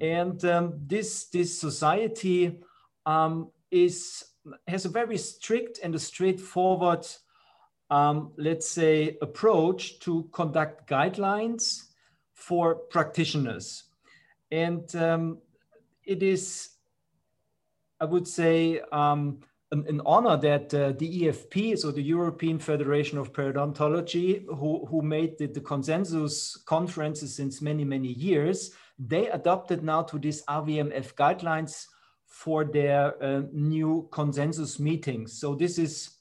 And 0.00 0.44
um, 0.44 0.74
this, 0.86 1.26
this 1.26 1.58
society 1.58 2.58
um, 3.06 3.50
is, 3.70 4.24
has 4.66 4.84
a 4.84 4.90
very 4.90 5.18
strict 5.18 5.80
and 5.82 5.94
a 5.94 5.98
straightforward, 5.98 7.06
um, 7.90 8.32
let's 8.36 8.68
say, 8.68 9.16
approach 9.22 10.00
to 10.00 10.28
conduct 10.32 10.88
guidelines 10.88 11.84
for 12.34 12.74
practitioners. 12.74 13.84
And 14.50 14.94
um, 14.96 15.38
it 16.04 16.22
is, 16.22 16.70
I 18.00 18.04
would 18.04 18.28
say, 18.28 18.80
um, 18.92 19.40
an, 19.70 19.84
an, 19.86 20.00
honor 20.06 20.36
that 20.38 20.72
uh, 20.72 20.92
the 20.92 21.24
EFP, 21.24 21.76
so 21.76 21.90
the 21.90 22.02
European 22.02 22.58
Federation 22.58 23.18
of 23.18 23.32
Periodontology, 23.32 24.46
who, 24.46 24.86
who 24.86 25.02
made 25.02 25.36
the, 25.38 25.46
the 25.46 25.60
consensus 25.60 26.56
conferences 26.64 27.34
since 27.34 27.60
many, 27.60 27.84
many 27.84 28.08
years, 28.08 28.70
they 28.98 29.28
adopted 29.28 29.82
now 29.82 30.02
to 30.02 30.18
these 30.18 30.42
AWMF 30.46 31.14
guidelines 31.14 31.86
for 32.26 32.64
their 32.64 33.22
uh, 33.22 33.42
new 33.52 34.08
consensus 34.10 34.78
meetings. 34.78 35.38
So 35.38 35.54
this 35.54 35.78
is 35.78 36.17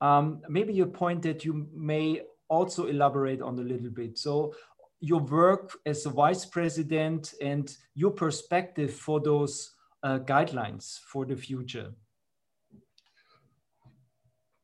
um, 0.00 0.40
maybe 0.48 0.78
a 0.80 0.86
point 0.86 1.22
that 1.22 1.44
you 1.44 1.68
may 1.74 2.22
also 2.48 2.86
elaborate 2.86 3.42
on 3.42 3.58
a 3.58 3.62
little 3.62 3.90
bit. 3.90 4.18
So 4.18 4.54
your 5.00 5.20
work 5.20 5.76
as 5.86 6.06
a 6.06 6.10
vice 6.10 6.44
president 6.44 7.34
and 7.40 7.74
your 7.94 8.10
perspective 8.10 8.92
for 8.92 9.20
those 9.20 9.74
uh, 10.02 10.18
guidelines 10.20 10.98
for 11.00 11.24
the 11.24 11.36
future. 11.36 11.92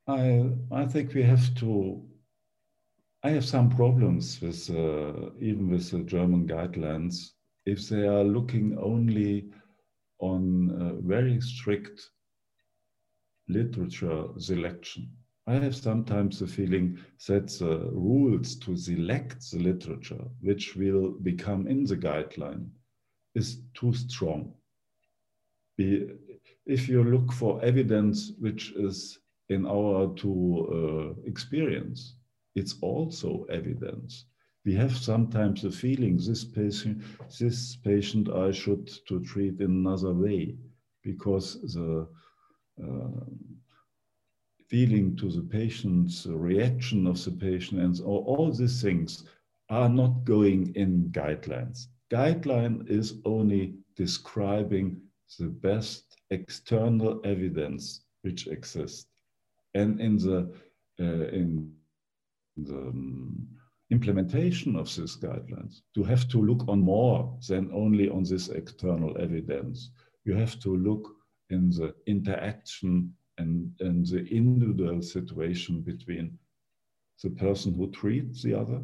I, 0.07 0.51
I 0.73 0.87
think 0.87 1.15
we 1.15 1.23
have 1.23 1.55
to, 1.57 2.03
I 3.23 3.31
have 3.31 3.45
some 3.45 3.71
problems 3.71 4.41
with, 4.41 4.69
uh, 4.71 5.31
even 5.41 5.71
with 5.71 5.91
the 5.91 6.01
German 6.01 6.47
guidelines, 6.47 7.31
if 7.65 7.89
they 7.89 8.07
are 8.07 8.25
looking 8.25 8.77
only 8.79 9.47
on 10.19 10.71
uh, 10.71 11.07
very 11.07 11.41
strict 11.41 12.11
literature 13.49 14.25
selection. 14.39 15.09
I 15.47 15.55
have 15.57 15.77
sometimes 15.77 16.39
the 16.39 16.47
feeling 16.47 16.99
that 17.29 17.49
the 17.49 17.91
rules 17.93 18.57
to 18.61 18.77
select 18.77 19.51
the 19.51 19.59
literature, 19.59 20.25
which 20.41 20.75
will 20.75 21.11
become 21.23 21.67
in 21.67 21.85
the 21.85 21.97
guideline, 21.97 22.71
is 23.35 23.61
too 23.75 23.93
strong. 23.93 24.55
Be, 25.77 26.09
if 26.65 26.89
you 26.89 27.05
look 27.05 27.33
for 27.33 27.63
evidence 27.63 28.33
which 28.39 28.73
is 28.73 29.19
in 29.51 29.67
our 29.67 30.15
to 30.15 31.15
uh, 31.19 31.29
experience, 31.29 32.17
it's 32.55 32.77
also 32.81 33.45
evidence. 33.51 34.25
We 34.65 34.75
have 34.77 34.97
sometimes 34.97 35.61
the 35.61 35.71
feeling 35.71 36.17
this 36.17 36.43
patient, 36.45 37.03
this 37.39 37.77
patient 37.77 38.31
I 38.31 38.51
should 38.53 38.91
to 39.09 39.21
treat 39.21 39.61
in 39.61 39.87
another 39.87 40.15
way 40.15 40.57
because 41.03 41.61
the 41.75 42.09
uh, 42.83 43.25
feeling 44.75 45.15
to 45.15 45.31
the 45.31 45.47
patient's 45.61 46.27
reaction 46.27 47.07
of 47.07 47.25
the 47.25 47.31
patient 47.31 47.81
and 47.81 48.01
all, 48.01 48.25
all 48.27 48.51
these 48.51 48.83
things 48.83 49.23
are 49.71 49.89
not 49.89 50.25
going 50.25 50.75
in 50.75 51.09
guidelines. 51.13 51.87
Guideline 52.11 52.85
is 52.91 53.21
only 53.25 53.75
describing 53.95 55.01
the 55.39 55.47
best 55.47 56.17
external 56.31 57.21
evidence 57.23 58.01
which 58.23 58.49
exists 58.49 59.07
and 59.75 60.01
in 60.01 60.17
the 60.17 60.41
uh, 61.01 61.29
in 61.41 61.73
the 62.57 62.79
um, 62.79 63.47
implementation 63.93 64.75
of 64.75 64.87
these 64.97 65.17
guidelines, 65.17 65.83
you 65.95 66.03
have 66.03 66.27
to 66.27 66.39
look 66.43 66.67
on 66.67 66.81
more 66.81 67.39
than 67.49 67.71
only 67.73 68.09
on 68.09 68.25
this 68.25 68.49
external 68.49 69.17
evidence. 69.21 69.91
You 70.25 70.35
have 70.35 70.59
to 70.65 70.77
look 70.77 71.05
in 71.51 71.71
the 71.71 71.95
interaction 72.07 73.15
and, 73.39 73.71
and 73.81 74.07
the 74.07 74.25
individual 74.27 75.03
situation 75.03 75.81
between 75.81 76.39
the 77.23 77.31
person 77.31 77.75
who 77.75 77.91
treats 77.91 78.43
the 78.43 78.55
other 78.55 78.83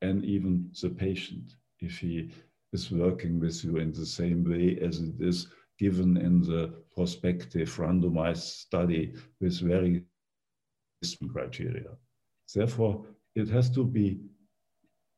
and 0.00 0.24
even 0.24 0.70
the 0.80 0.90
patient, 0.90 1.54
if 1.80 1.98
he 1.98 2.30
is 2.72 2.90
working 2.90 3.38
with 3.38 3.64
you 3.64 3.76
in 3.76 3.92
the 3.92 4.06
same 4.06 4.44
way 4.44 4.78
as 4.80 5.00
it 5.00 5.14
is 5.20 5.48
given 5.78 6.16
in 6.16 6.40
the 6.42 6.72
prospective 6.94 7.68
randomized 7.76 8.48
study 8.64 9.14
with 9.40 9.60
very 9.60 10.04
criteria. 11.32 11.90
Therefore, 12.54 13.04
it 13.34 13.48
has 13.48 13.70
to 13.70 13.84
be 13.84 14.20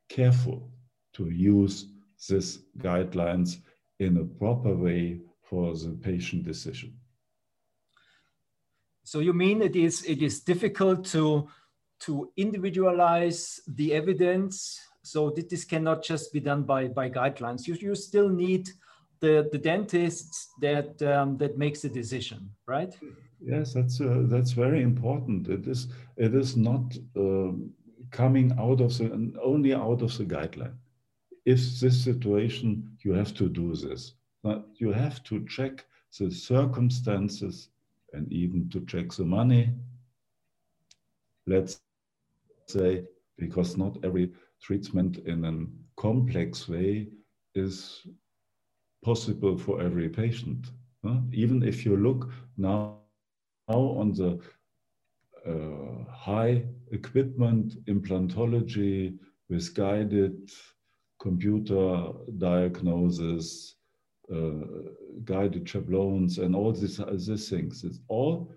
careful 0.09 0.71
to 1.15 1.31
use 1.31 1.87
these 2.29 2.61
guidelines 2.79 3.59
in 4.01 4.17
a 4.19 4.25
proper 4.25 4.75
way 4.75 5.21
for 5.43 5.75
the 5.75 5.91
patient 6.03 6.45
decision. 6.45 6.95
So 9.05 9.21
you 9.21 9.33
mean 9.33 9.63
it 9.63 9.77
is 9.77 10.05
it 10.05 10.23
is 10.23 10.41
difficult 10.41 11.05
to 11.07 11.49
to 12.01 12.31
individualize 12.37 13.61
the 13.67 13.95
evidence 13.95 14.81
so 15.05 15.31
this 15.31 15.65
cannot 15.65 16.03
just 16.03 16.33
be 16.33 16.41
done 16.41 16.63
by 16.63 16.89
by 16.89 17.11
guidelines. 17.11 17.67
You, 17.67 17.75
you 17.75 17.95
still 17.95 18.29
need 18.29 18.71
the, 19.21 19.49
the 19.53 19.59
dentists 19.59 20.49
that 20.61 21.01
um, 21.03 21.37
that 21.39 21.59
makes 21.59 21.83
the 21.83 21.91
decision, 21.91 22.51
right? 22.67 22.93
Yes, 23.41 23.75
that's 23.75 24.01
uh, 24.01 24.23
that's 24.25 24.53
very 24.53 24.83
important. 24.83 25.49
It 25.49 25.67
is 25.67 25.89
it 26.17 26.35
is 26.35 26.57
not 26.57 26.97
uh, 27.17 27.53
coming 28.11 28.53
out 28.59 28.81
of 28.81 28.97
the 28.97 29.33
only 29.43 29.75
out 29.75 30.01
of 30.01 30.17
the 30.17 30.25
guideline. 30.25 30.77
If 31.45 31.59
this 31.81 32.03
situation, 32.03 32.97
you 33.05 33.13
have 33.13 33.35
to 33.35 33.49
do 33.51 33.77
this. 33.77 34.15
But 34.43 34.67
you 34.77 34.93
have 34.93 35.23
to 35.25 35.47
check 35.47 35.85
the 36.19 36.31
circumstances 36.31 37.69
and 38.15 38.33
even 38.33 38.69
to 38.71 38.81
check 38.87 39.13
the 39.13 39.25
money. 39.25 39.71
Let's 41.47 41.79
say 41.79 42.11
because 42.47 42.87
not 42.87 43.29
every 43.41 43.59
treatment 44.63 45.19
in 45.27 45.45
a 45.45 46.01
complex 46.01 46.69
way 46.69 47.09
is 47.55 48.07
possible 49.05 49.59
for 49.59 49.81
every 49.83 50.09
patient. 50.09 50.71
Huh? 51.05 51.19
Even 51.33 51.63
if 51.63 51.85
you 51.85 51.97
look 51.97 52.31
now 52.57 53.01
now 53.69 53.81
on 54.01 54.13
the 54.13 54.39
uh, 55.47 56.05
high 56.13 56.65
equipment 56.93 57.75
implantology 57.87 59.17
with 59.49 59.75
guided 59.75 60.51
computer 61.21 62.09
diagnosis, 62.39 63.77
guided 65.25 65.65
schablones, 65.65 66.39
and 66.39 66.55
all 66.55 66.73
these, 66.73 67.01
these 67.27 67.49
things. 67.49 67.85
It's 67.85 68.01
all 68.09 68.51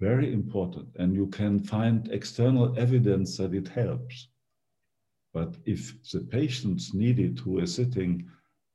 very 0.00 0.32
important, 0.32 0.88
and 0.96 1.14
you 1.14 1.26
can 1.26 1.58
find 1.58 2.08
external 2.12 2.78
evidence 2.78 3.36
that 3.38 3.52
it 3.54 3.68
helps. 3.68 4.28
But 5.34 5.56
if 5.64 5.92
the 6.12 6.20
patients 6.20 6.94
need 6.94 7.18
it 7.18 7.40
who 7.40 7.58
is 7.58 7.74
sitting 7.74 8.28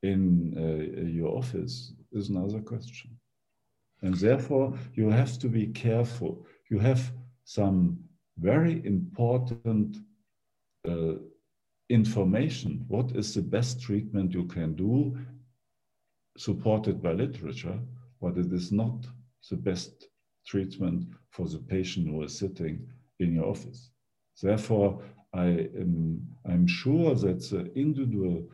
in 0.03 0.53
uh, 0.57 1.07
your 1.07 1.37
office, 1.37 1.93
is 2.11 2.29
another 2.29 2.59
question. 2.59 3.11
And 4.01 4.13
therefore, 4.15 4.77
you 4.93 5.09
have 5.09 5.37
to 5.39 5.47
be 5.47 5.67
careful. 5.67 6.45
You 6.69 6.79
have 6.79 7.11
some 7.45 7.97
very 8.37 8.85
important 8.85 9.97
uh, 10.87 11.15
information. 11.89 12.85
What 12.87 13.11
is 13.15 13.33
the 13.33 13.41
best 13.41 13.81
treatment 13.81 14.33
you 14.33 14.45
can 14.45 14.75
do, 14.75 15.17
supported 16.37 17.01
by 17.01 17.13
literature? 17.13 17.79
but 18.23 18.37
it 18.37 18.51
is 18.53 18.71
not 18.71 19.05
the 19.49 19.57
best 19.57 20.07
treatment 20.47 21.05
for 21.29 21.45
the 21.47 21.59
patient 21.59 22.07
who 22.07 22.23
is 22.23 22.37
sitting 22.37 22.87
in 23.19 23.35
your 23.35 23.47
office. 23.49 23.91
Therefore, 24.41 25.03
I 25.33 25.47
am 25.83 26.25
I'm 26.45 26.65
sure 26.67 27.15
that 27.15 27.39
the 27.49 27.63
individual 27.75 28.47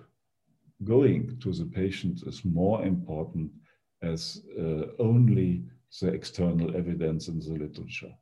going 0.83 1.37
to 1.43 1.53
the 1.53 1.65
patient 1.65 2.23
is 2.25 2.43
more 2.43 2.83
important 2.83 3.51
as 4.01 4.41
uh, 4.57 4.83
only 4.97 5.63
the 6.01 6.07
external 6.07 6.75
evidence 6.75 7.27
in 7.27 7.39
the 7.39 7.53
literature. 7.65 8.15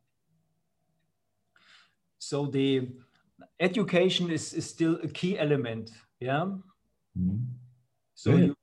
So 2.20 2.48
the 2.48 2.90
education 3.60 4.32
is, 4.32 4.54
is 4.54 4.68
still 4.70 4.96
a 5.04 5.08
key 5.08 5.38
element, 5.38 5.92
yeah? 6.20 6.46
Mm 7.16 7.30
-hmm. 7.30 7.40
So 8.14 8.30
yeah. 8.30 8.46
you 8.46 8.57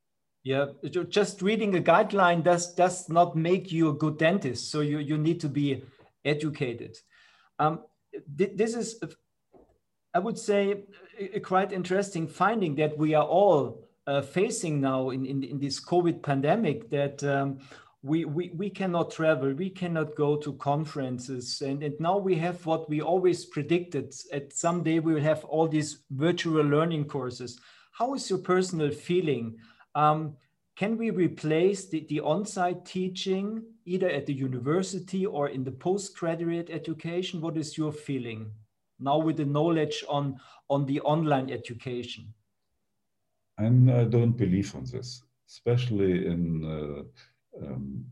yeah, 0.44 0.66
just 1.08 1.40
reading 1.40 1.74
a 1.74 1.80
guideline 1.80 2.44
does 2.44 2.74
does 2.74 3.08
not 3.08 3.34
make 3.34 3.72
you 3.72 3.88
a 3.88 3.94
good 3.94 4.18
dentist. 4.18 4.70
So 4.70 4.82
you 4.82 4.98
you 4.98 5.16
need 5.16 5.40
to 5.40 5.48
be 5.48 5.82
educated. 6.22 6.98
Um, 7.58 7.80
th 8.38 8.50
this 8.54 8.74
is, 8.74 9.00
I 10.12 10.18
would 10.18 10.38
say, 10.38 10.84
a, 11.18 11.36
a 11.36 11.40
quite 11.40 11.72
interesting 11.72 12.28
finding 12.28 12.76
that 12.76 12.98
we 12.98 13.14
are 13.14 13.26
all 13.26 13.88
uh, 14.06 14.20
facing 14.20 14.82
now 14.82 15.10
in, 15.10 15.24
in, 15.24 15.42
in 15.42 15.58
this 15.58 15.80
COVID 15.80 16.22
pandemic. 16.22 16.90
That 16.90 17.24
um, 17.24 17.58
we, 18.02 18.26
we 18.26 18.50
we 18.54 18.68
cannot 18.68 19.12
travel, 19.12 19.54
we 19.54 19.70
cannot 19.70 20.14
go 20.14 20.36
to 20.36 20.52
conferences, 20.58 21.62
and 21.62 21.82
and 21.82 21.94
now 21.98 22.18
we 22.18 22.34
have 22.36 22.66
what 22.66 22.90
we 22.90 23.00
always 23.00 23.46
predicted. 23.46 24.12
At 24.30 24.52
someday 24.52 24.98
we 24.98 25.14
will 25.14 25.22
have 25.22 25.42
all 25.46 25.68
these 25.68 26.04
virtual 26.10 26.64
learning 26.64 27.06
courses. 27.08 27.58
How 27.92 28.12
is 28.14 28.28
your 28.28 28.40
personal 28.40 28.90
feeling? 28.90 29.56
Um, 29.94 30.36
can 30.76 30.96
we 30.96 31.10
replace 31.10 31.86
the, 31.88 32.04
the 32.08 32.20
on-site 32.20 32.84
teaching 32.84 33.62
either 33.84 34.08
at 34.08 34.26
the 34.26 34.32
university 34.32 35.24
or 35.24 35.48
in 35.48 35.62
the 35.62 35.70
postgraduate 35.70 36.68
education? 36.70 37.40
What 37.40 37.56
is 37.56 37.78
your 37.78 37.92
feeling 37.92 38.50
now 38.98 39.18
with 39.18 39.36
the 39.36 39.44
knowledge 39.44 40.04
on, 40.08 40.36
on 40.68 40.84
the 40.86 41.00
online 41.02 41.50
education? 41.50 42.32
And 43.58 43.90
I 43.90 44.04
don't 44.04 44.36
believe 44.36 44.74
on 44.74 44.84
this, 44.84 45.22
especially 45.48 46.26
in, 46.26 46.64
uh, 46.64 47.64
um, 47.64 48.04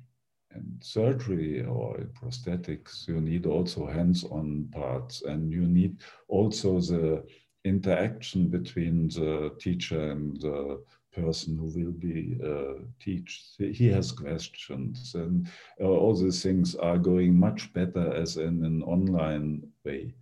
in 0.54 0.78
surgery 0.80 1.64
or 1.64 1.98
in 1.98 2.08
prosthetics. 2.08 3.08
You 3.08 3.20
need 3.20 3.46
also 3.46 3.86
hands-on 3.86 4.68
parts, 4.72 5.22
and 5.22 5.52
you 5.52 5.66
need 5.66 5.96
also 6.28 6.78
the 6.78 7.24
interaction 7.64 8.48
between 8.48 9.08
the 9.08 9.52
teacher 9.58 10.12
and 10.12 10.40
the 10.40 10.80
person 11.12 11.56
who 11.58 11.66
will 11.66 11.92
be 11.92 12.38
uh, 12.44 12.82
teach. 13.00 13.42
He 13.58 13.88
has 13.88 14.12
questions, 14.12 15.14
and 15.14 15.48
uh, 15.80 15.84
all 15.84 16.14
these 16.14 16.42
things 16.42 16.74
are 16.74 16.98
going 16.98 17.34
much 17.34 17.72
better 17.72 18.12
as 18.14 18.36
in 18.36 18.64
an 18.64 18.82
online 18.82 19.62
way. 19.84 20.14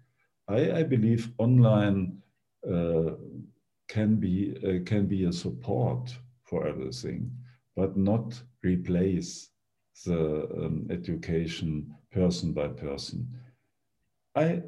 I, 0.48 0.80
I 0.80 0.82
believe 0.82 1.30
online 1.38 2.18
uh, 2.68 3.12
can 3.88 4.16
be 4.16 4.56
uh, 4.64 4.84
can 4.84 5.06
be 5.06 5.24
a 5.24 5.32
support 5.32 6.16
for 6.44 6.66
everything, 6.66 7.30
but 7.76 7.96
not 7.96 8.40
replace 8.62 9.50
the 10.04 10.48
um, 10.56 10.86
education 10.90 11.94
person 12.12 12.52
by 12.52 12.68
person. 12.68 13.28
I 14.34 14.62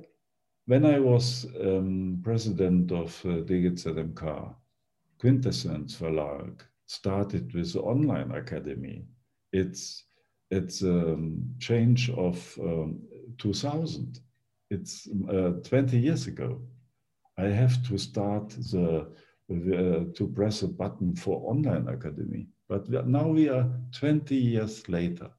when 0.67 0.87
I 0.87 0.99
was 1.01 1.47
um, 1.61 2.21
president 2.23 2.93
of 2.93 3.21
uh, 3.25 3.43
DGZMK, 3.43 4.55
Quintessence 5.23 5.95
Verlag 5.99 6.63
started 6.87 7.55
with 7.55 7.77
online 7.77 8.33
academy. 8.33 9.05
It's 9.53 10.03
it's 10.51 10.83
a 10.83 11.17
change 11.61 12.11
of 12.11 12.59
um, 12.61 13.01
2000. 13.39 14.19
It's 14.71 15.09
uh, 15.31 15.53
20 15.63 15.97
years 15.97 16.27
ago. 16.27 16.61
I 17.39 17.45
have 17.45 17.87
to 17.87 17.99
start 17.99 18.51
the 18.51 19.07
uh, 19.49 20.13
to 20.13 20.33
press 20.35 20.63
a 20.63 20.69
button 20.69 21.15
for 21.15 21.49
online 21.49 21.87
academy. 21.87 22.49
But 22.69 23.07
now 23.07 23.29
we 23.29 23.49
are 23.49 23.71
20 23.93 24.35
years 24.35 24.89
later. 24.89 25.31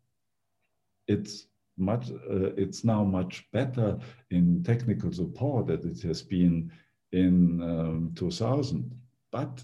It's 1.09 1.47
much. 1.77 2.09
Uh, 2.09 2.55
it's 2.55 2.85
now 2.85 3.03
much 3.03 3.51
better 3.51 3.99
in 4.31 4.63
technical 4.63 5.11
support 5.11 5.67
that 5.67 5.83
it 5.83 6.01
has 6.03 6.21
been 6.21 6.71
in 7.11 7.61
um, 7.61 8.13
2000. 8.15 8.89
But 9.29 9.61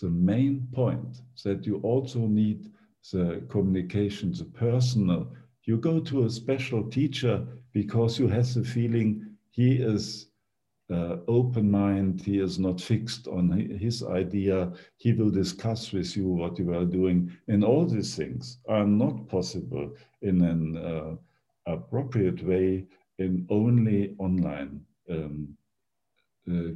the 0.00 0.10
main 0.10 0.66
point 0.72 1.22
that 1.44 1.66
you 1.66 1.76
also 1.82 2.20
need 2.20 2.70
the 3.12 3.42
communication, 3.48 4.32
the 4.32 4.44
personal. 4.44 5.32
You 5.64 5.78
go 5.78 6.00
to 6.00 6.24
a 6.24 6.30
special 6.30 6.84
teacher 6.84 7.46
because 7.72 8.18
you 8.18 8.28
have 8.28 8.52
the 8.52 8.64
feeling 8.64 9.26
he 9.50 9.76
is 9.76 10.26
uh, 10.90 11.16
open 11.26 11.70
mind, 11.70 12.20
he 12.20 12.38
is 12.38 12.58
not 12.58 12.80
fixed 12.80 13.26
on 13.26 13.50
his 13.50 14.04
idea, 14.04 14.72
he 14.98 15.12
will 15.12 15.30
discuss 15.30 15.92
with 15.92 16.16
you 16.16 16.28
what 16.28 16.58
you 16.58 16.72
are 16.72 16.84
doing. 16.84 17.32
And 17.48 17.64
all 17.64 17.86
these 17.86 18.14
things 18.14 18.58
are 18.68 18.86
not 18.86 19.28
possible 19.28 19.92
in 20.22 20.42
an 20.42 20.76
uh, 20.76 21.16
appropriate 21.66 22.42
way 22.44 22.86
in 23.18 23.46
only 23.50 24.14
online 24.18 24.80
um, 25.10 25.56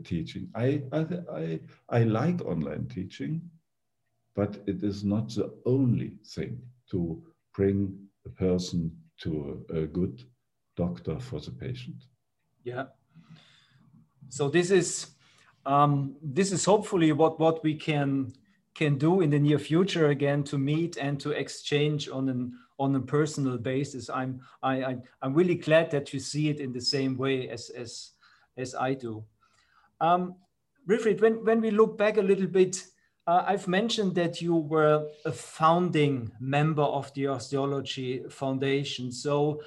teaching. 0.05 0.49
I, 0.55 0.83
I, 0.93 1.07
I, 1.33 1.61
I 1.89 2.03
like 2.05 2.43
online 2.43 2.87
teaching, 2.87 3.41
but 4.35 4.59
it 4.67 4.83
is 4.83 5.05
not 5.05 5.29
the 5.31 5.53
only 5.67 6.13
thing 6.25 6.61
to 6.91 7.23
bring 7.55 7.97
a 8.27 8.31
person 8.31 8.91
to 9.23 9.65
a, 9.71 9.81
a 9.81 9.87
good 9.87 10.23
doctor 10.77 11.19
for 11.19 11.41
the 11.41 11.51
patient. 11.51 12.05
Yeah. 12.65 12.87
So 14.29 14.49
this 14.49 14.71
is 14.71 15.09
um, 15.67 16.17
this 16.23 16.53
is 16.53 16.65
hopefully 16.65 17.13
what 17.13 17.39
what 17.39 17.63
we 17.63 17.75
can 17.75 18.33
can 18.75 18.97
do 18.97 19.21
in 19.21 19.31
the 19.31 19.39
near 19.39 19.59
future 19.59 20.09
again 20.09 20.43
to 20.45 20.57
meet 20.57 20.97
and 20.97 21.21
to 21.21 21.31
exchange 21.31 22.09
on 22.09 22.29
an 22.29 22.53
on 22.79 22.95
a 22.97 23.01
personal 23.01 23.59
basis. 23.59 24.09
I'm 24.09 24.41
I, 24.63 24.85
I 24.85 24.97
I'm 25.23 25.35
really 25.35 25.57
glad 25.57 25.91
that 25.91 26.13
you 26.13 26.21
see 26.21 26.49
it 26.49 26.61
in 26.61 26.73
the 26.73 26.81
same 26.81 27.17
way 27.17 27.49
as 27.49 27.71
as 27.71 28.13
as 28.57 28.75
I 28.75 28.95
do. 28.95 29.25
Um, 30.01 30.37
when, 30.87 31.45
when 31.45 31.61
we 31.61 31.71
look 31.71 31.99
back 31.99 32.17
a 32.17 32.23
little 32.23 32.47
bit, 32.47 32.83
uh, 33.27 33.45
I've 33.47 33.69
mentioned 33.69 34.15
that 34.17 34.41
you 34.41 34.57
were 34.57 35.07
a 35.25 35.33
founding 35.33 36.33
member 36.41 36.83
of 36.83 37.13
the 37.15 37.29
Osteology 37.29 38.25
Foundation. 38.31 39.13
So 39.13 39.63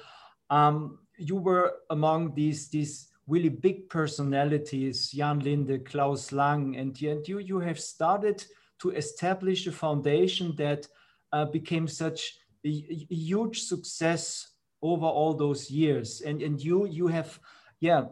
um, 0.50 0.98
you 1.16 1.36
were 1.36 1.76
among 1.90 2.34
these, 2.34 2.68
these 2.68 3.08
really 3.26 3.48
big 3.48 3.88
personalities, 3.88 5.10
Jan 5.10 5.40
Lindhe, 5.40 5.84
Klaus 5.84 6.32
Lang, 6.32 6.76
and, 6.76 7.00
and 7.00 7.26
you, 7.26 7.38
you 7.38 7.58
have 7.60 7.80
started 7.80 8.44
to 8.80 8.90
establish 8.90 9.66
a 9.66 9.72
foundation 9.72 10.54
that 10.56 10.86
uh, 11.32 11.46
became 11.46 11.88
such 11.88 12.38
a, 12.64 12.68
a, 12.68 13.14
huge 13.14 13.62
success 13.62 14.48
over 14.82 15.06
all 15.06 15.34
those 15.34 15.70
years. 15.70 16.20
And, 16.20 16.42
and 16.42 16.60
you, 16.60 16.86
you 16.86 17.06
have, 17.06 17.38
yeah, 17.80 18.04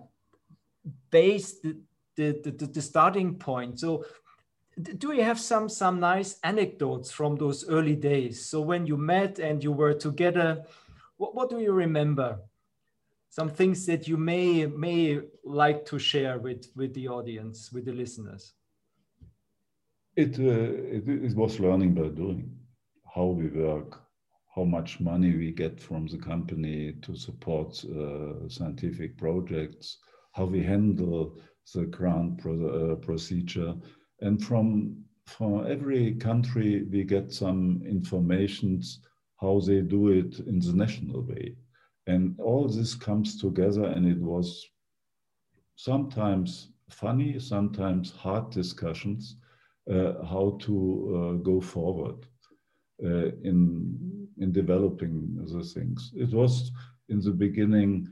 based 1.10 1.62
the, 1.62 1.78
the, 2.16 2.66
the 2.66 2.82
starting 2.82 3.36
point. 3.36 3.80
So 3.80 4.04
do 4.80 5.12
you 5.12 5.22
have 5.22 5.38
some 5.38 5.68
some 5.68 6.00
nice 6.00 6.38
anecdotes 6.42 7.10
from 7.10 7.36
those 7.36 7.68
early 7.68 7.96
days? 7.96 8.46
So 8.46 8.60
when 8.60 8.86
you 8.86 8.96
met 8.96 9.38
and 9.38 9.62
you 9.62 9.72
were 9.72 9.94
together, 9.94 10.64
what, 11.16 11.34
what 11.34 11.50
do 11.50 11.58
you 11.60 11.72
remember? 11.72 12.38
Some 13.28 13.50
things 13.50 13.86
that 13.86 14.08
you 14.08 14.16
may 14.16 14.66
may 14.66 15.20
like 15.44 15.84
to 15.86 15.98
share 15.98 16.38
with 16.38 16.66
with 16.76 16.94
the 16.94 17.08
audience, 17.08 17.70
with 17.72 17.84
the 17.84 17.92
listeners. 17.92 18.54
It 20.16 20.38
uh, 20.38 20.96
it, 20.96 21.08
it 21.08 21.36
was 21.36 21.60
learning 21.60 21.94
by 21.94 22.08
doing, 22.08 22.50
how 23.14 23.26
we 23.26 23.48
work, 23.48 24.00
how 24.54 24.64
much 24.64 25.00
money 25.00 25.34
we 25.36 25.50
get 25.52 25.80
from 25.80 26.06
the 26.06 26.18
company 26.18 26.94
to 27.02 27.16
support 27.16 27.84
uh, 27.84 28.48
scientific 28.48 29.16
projects, 29.16 29.98
how 30.32 30.44
we 30.44 30.62
handle 30.62 31.38
the 31.74 31.86
grant 31.86 32.38
pro 32.38 32.54
uh, 32.54 32.94
procedure. 32.96 33.74
And 34.20 34.42
from, 34.42 34.96
from 35.26 35.66
every 35.66 36.14
country, 36.14 36.84
we 36.84 37.04
get 37.04 37.32
some 37.32 37.82
informations 37.86 39.00
how 39.40 39.60
they 39.60 39.80
do 39.80 40.08
it 40.08 40.38
in 40.40 40.60
the 40.60 40.72
national 40.72 41.22
way. 41.22 41.56
And 42.06 42.38
all 42.38 42.68
this 42.68 42.94
comes 42.94 43.40
together, 43.40 43.84
and 43.84 44.06
it 44.06 44.20
was 44.20 44.64
sometimes 45.76 46.68
funny, 46.90 47.38
sometimes 47.38 48.12
hard 48.12 48.50
discussions 48.50 49.36
uh, 49.90 50.24
how 50.24 50.56
to 50.60 50.74
uh, 51.16 51.42
go 51.42 51.60
forward 51.60 52.26
uh, 53.04 53.30
in 53.42 54.28
in 54.38 54.52
developing 54.52 55.36
the 55.52 55.62
things. 55.62 56.12
It 56.14 56.32
was 56.32 56.70
in 57.08 57.20
the 57.20 57.30
beginning 57.30 58.08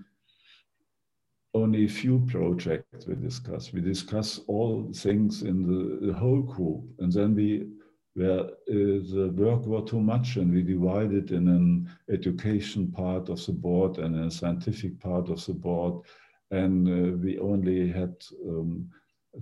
only 1.55 1.85
a 1.85 1.89
few 1.89 2.25
projects 2.29 3.07
we 3.07 3.15
discuss. 3.15 3.73
We 3.73 3.81
discuss 3.81 4.41
all 4.47 4.91
things 4.95 5.43
in 5.43 5.67
the, 5.67 6.07
the, 6.07 6.13
whole 6.13 6.43
group, 6.43 6.85
and 6.99 7.13
then 7.13 7.35
we 7.35 7.67
where 8.15 8.41
uh, 8.41 8.47
the 8.67 9.33
work 9.37 9.65
were 9.67 9.83
too 9.83 10.01
much 10.01 10.37
and 10.37 10.53
we 10.53 10.63
divided 10.63 11.31
in 11.31 11.47
an 11.49 11.89
education 12.11 12.91
part 12.91 13.29
of 13.29 13.45
the 13.47 13.53
board 13.53 13.99
and 13.99 14.17
a 14.17 14.31
scientific 14.31 14.99
part 14.99 15.29
of 15.29 15.45
the 15.47 15.55
board 15.55 16.03
and 16.51 16.89
uh, 16.89 17.17
we 17.19 17.39
only 17.39 17.89
had 17.89 18.15
um, 18.49 18.89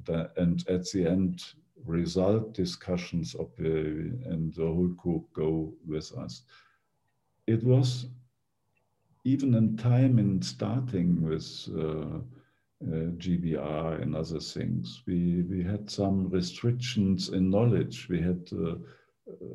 the, 0.05 0.31
and 0.37 0.69
at 0.69 0.85
the 0.91 1.07
end 1.07 1.43
result 1.87 2.53
discussions 2.53 3.35
of 3.35 3.49
the, 3.57 4.13
and 4.27 4.53
the 4.55 4.67
whole 4.67 4.89
group 4.89 5.25
go 5.33 5.73
with 5.87 6.13
us. 6.19 6.43
It 7.47 7.65
was 7.65 8.07
even 9.29 9.55
in 9.55 9.77
time 9.77 10.19
in 10.19 10.41
starting 10.41 11.21
with 11.21 11.69
uh, 11.77 12.19
uh, 12.81 13.11
GBR 13.23 14.01
and 14.01 14.17
other 14.17 14.41
things, 14.41 15.03
we, 15.07 15.43
we 15.43 15.63
had 15.63 15.91
some 15.91 16.31
restrictions 16.31 17.29
in 17.29 17.51
knowledge. 17.51 18.09
We 18.09 18.21
had 18.21 18.49
uh, 18.53 18.77
uh 19.31 19.55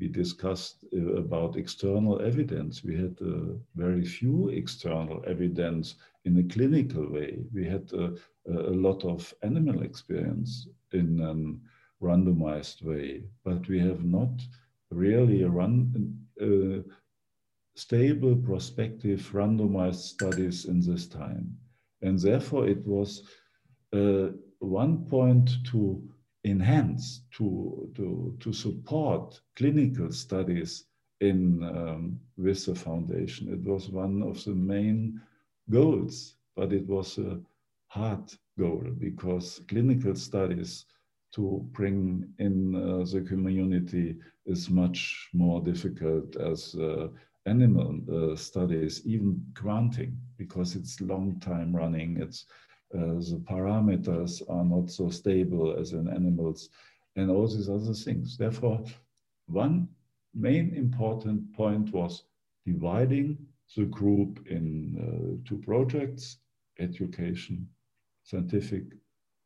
we 0.00 0.08
discussed 0.08 0.84
uh, 0.92 1.14
about 1.24 1.56
external 1.56 2.20
evidence. 2.20 2.82
We 2.84 2.96
had 2.96 3.16
uh, 3.22 3.54
very 3.76 4.04
few 4.04 4.48
external 4.48 5.22
evidence 5.26 5.94
in 6.24 6.36
a 6.38 6.52
clinical 6.54 7.08
way. 7.08 7.38
We 7.54 7.64
had 7.64 7.92
a 7.92 8.74
lot 8.86 9.04
of 9.04 9.32
animal 9.42 9.82
experience 9.82 10.66
in 10.92 11.08
a 11.20 12.04
randomized 12.04 12.82
way, 12.82 13.22
but 13.44 13.68
we 13.68 13.78
have 13.78 14.04
not 14.04 14.34
really 14.90 15.44
run 15.44 16.18
stable 17.74 18.36
prospective 18.36 19.20
randomized 19.32 20.02
studies 20.14 20.66
in 20.66 20.80
this 20.80 21.06
time. 21.06 21.56
And 22.02 22.18
therefore 22.18 22.68
it 22.68 22.86
was 22.86 23.22
uh, 23.92 24.28
one 24.58 25.04
point 25.06 25.50
to 25.70 26.02
enhance, 26.44 27.22
to, 27.32 27.90
to, 27.96 28.36
to 28.40 28.52
support 28.52 29.40
clinical 29.56 30.12
studies 30.12 30.84
in 31.20 31.62
um, 31.64 32.20
with 32.36 32.66
the 32.66 32.74
foundation. 32.74 33.52
It 33.52 33.64
was 33.64 33.88
one 33.88 34.22
of 34.22 34.44
the 34.44 34.54
main 34.54 35.20
goals, 35.70 36.36
but 36.54 36.72
it 36.72 36.86
was 36.86 37.18
a 37.18 37.40
hard 37.88 38.32
goal 38.58 38.84
because 38.98 39.60
clinical 39.68 40.14
studies 40.14 40.84
to 41.32 41.66
bring 41.72 42.28
in 42.38 42.74
uh, 42.74 43.04
the 43.04 43.20
community 43.22 44.16
is 44.46 44.70
much 44.70 45.28
more 45.32 45.60
difficult 45.60 46.36
as 46.36 46.74
uh, 46.76 47.08
animal 47.46 48.00
uh, 48.12 48.36
studies, 48.36 49.02
even 49.06 49.44
granting, 49.52 50.18
because 50.38 50.76
it's 50.76 51.00
long 51.00 51.38
time 51.40 51.74
running. 51.74 52.16
It's 52.20 52.46
uh, 52.94 53.18
the 53.30 53.42
parameters 53.48 54.42
are 54.48 54.64
not 54.64 54.90
so 54.90 55.10
stable 55.10 55.76
as 55.78 55.92
in 55.92 56.08
animals, 56.08 56.70
and 57.16 57.30
all 57.30 57.46
these 57.48 57.68
other 57.68 57.94
things. 57.94 58.36
Therefore, 58.36 58.84
one 59.46 59.88
main 60.34 60.74
important 60.74 61.52
point 61.54 61.92
was 61.92 62.24
dividing 62.66 63.38
the 63.76 63.84
group 63.84 64.46
in 64.46 64.96
uh, 64.98 65.48
two 65.48 65.58
projects: 65.58 66.38
education 66.78 67.68
scientific 68.24 68.84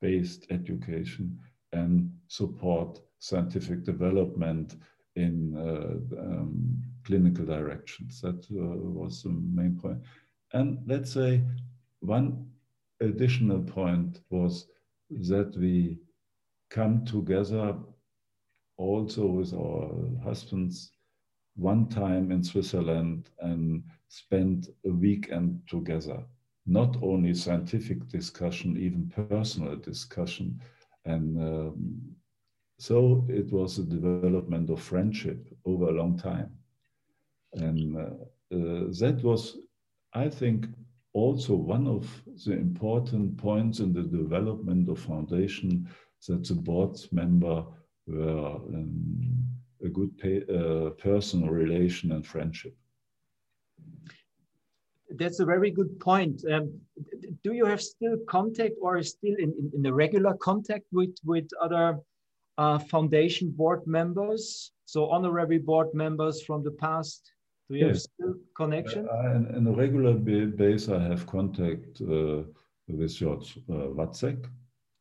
based 0.01 0.47
education 0.51 1.39
and 1.73 2.11
support 2.29 3.01
scientific 3.19 3.85
development 3.85 4.77
in 5.17 5.57
uh, 5.57 6.21
um, 6.21 6.81
clinical 7.09 7.45
directions. 7.47 8.21
That 8.21 8.45
uh, 8.53 8.77
was 9.01 9.23
the 9.23 9.31
main 9.31 9.79
point. 9.83 9.99
And 10.53 10.79
let's 10.87 11.13
say 11.13 11.43
one 12.01 12.47
additional 13.01 13.61
point 13.61 14.21
was 14.31 14.69
that 15.31 15.57
we 15.57 15.99
come 16.71 17.05
together 17.05 17.75
also 18.77 19.27
with 19.27 19.53
our 19.55 19.91
husbands 20.23 20.93
one 21.57 21.89
time 21.89 22.31
in 22.31 22.45
Switzerland 22.45 23.31
and 23.41 23.83
spend 24.09 24.69
a 24.87 24.91
weekend 24.91 25.61
together 25.67 26.23
not 26.69 26.97
only 27.03 27.33
scientific 27.35 28.07
discussion, 28.09 28.77
even 28.77 29.11
personal 29.31 29.75
discussion. 29.77 30.61
And 31.07 31.39
um, 31.39 32.01
so 32.79 33.25
it 33.29 33.51
was 33.51 33.79
a 33.79 33.85
development 33.85 34.69
of 34.71 34.81
friendship 34.81 35.49
over 35.65 35.89
a 35.89 35.99
long 36.01 36.19
time. 36.19 36.51
And 37.55 37.97
uh, 37.97 38.01
uh, 38.55 38.85
that 39.01 39.21
was, 39.23 39.59
I 40.15 40.29
think, 40.29 40.67
also 41.13 41.55
one 41.55 41.87
of 41.87 42.09
the 42.45 42.53
important 42.53 43.37
points 43.37 43.81
in 43.81 43.93
the 43.93 44.03
development 44.03 44.89
of 44.89 44.99
foundation 44.99 45.89
that 46.27 46.47
the 46.47 46.55
board 46.55 46.97
member 47.13 47.65
were 48.07 48.57
um, 48.57 49.37
a 49.85 49.89
good 49.89 50.11
uh, 50.51 50.91
personal 50.91 51.49
relation 51.49 52.13
and 52.13 52.27
friendship 52.27 52.77
that's 55.17 55.41
a 55.41 55.45
very 55.45 55.71
good 55.71 55.99
point. 56.01 56.43
Um, 56.51 56.81
do 57.43 57.53
you 57.53 57.65
have 57.65 57.81
still 57.81 58.17
contact 58.29 58.75
or 58.81 59.03
still 59.03 59.35
in, 59.39 59.53
in, 59.59 59.73
in 59.75 59.87
a 59.87 59.93
regular 59.93 60.35
contact 60.35 60.85
with, 60.93 61.17
with 61.25 61.49
other 61.61 61.99
uh, 62.59 62.79
foundation 62.79 63.51
board 63.51 63.87
members? 63.87 64.73
So 64.85 65.11
honorary 65.11 65.59
board 65.59 65.89
members 65.95 66.43
from 66.43 66.63
the 66.63 66.71
past? 66.71 67.33
Do 67.69 67.77
you 67.77 67.87
yes. 67.87 67.89
have 67.89 68.01
still 68.01 68.35
connection? 68.57 69.09
Uh, 69.09 69.35
in, 69.37 69.55
in, 69.57 69.67
a 69.67 69.73
regular 69.73 70.15
basis, 70.15 70.89
I 70.89 71.03
have 71.03 71.27
contact 71.27 72.01
uh, 72.01 72.43
with 72.89 73.15
George 73.15 73.59
uh, 73.69 73.93
Watzek, 73.95 74.47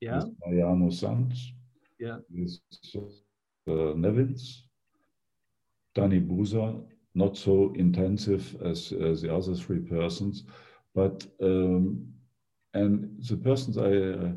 yeah. 0.02 0.18
with 0.18 0.34
Mariano 0.46 0.90
Sanz, 0.90 1.54
yeah. 2.00 2.18
with 2.30 2.60
uh, 2.96 3.94
Nevins, 3.96 4.68
Danny 5.96 6.20
Buser, 6.20 6.84
not 7.16 7.38
so 7.38 7.74
intensive 7.76 8.56
as, 8.62 8.92
as 8.92 9.22
the 9.22 9.34
other 9.34 9.56
three 9.56 9.80
persons, 9.80 10.44
but 10.94 11.26
um, 11.42 12.06
and 12.74 13.10
the 13.24 13.38
persons 13.38 13.78
I 13.78 13.92
uh, 13.92 14.32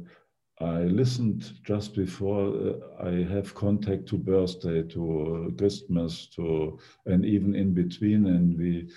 I 0.60 0.82
listened 0.82 1.52
just 1.64 1.94
before 1.94 2.48
uh, 2.48 3.06
I 3.06 3.24
have 3.32 3.54
contact 3.54 4.06
to 4.08 4.18
birthday, 4.18 4.82
to 4.82 5.48
uh, 5.48 5.56
Christmas, 5.56 6.26
to 6.36 6.78
and 7.06 7.24
even 7.24 7.54
in 7.54 7.72
between, 7.72 8.26
and 8.26 8.58
we 8.58 8.90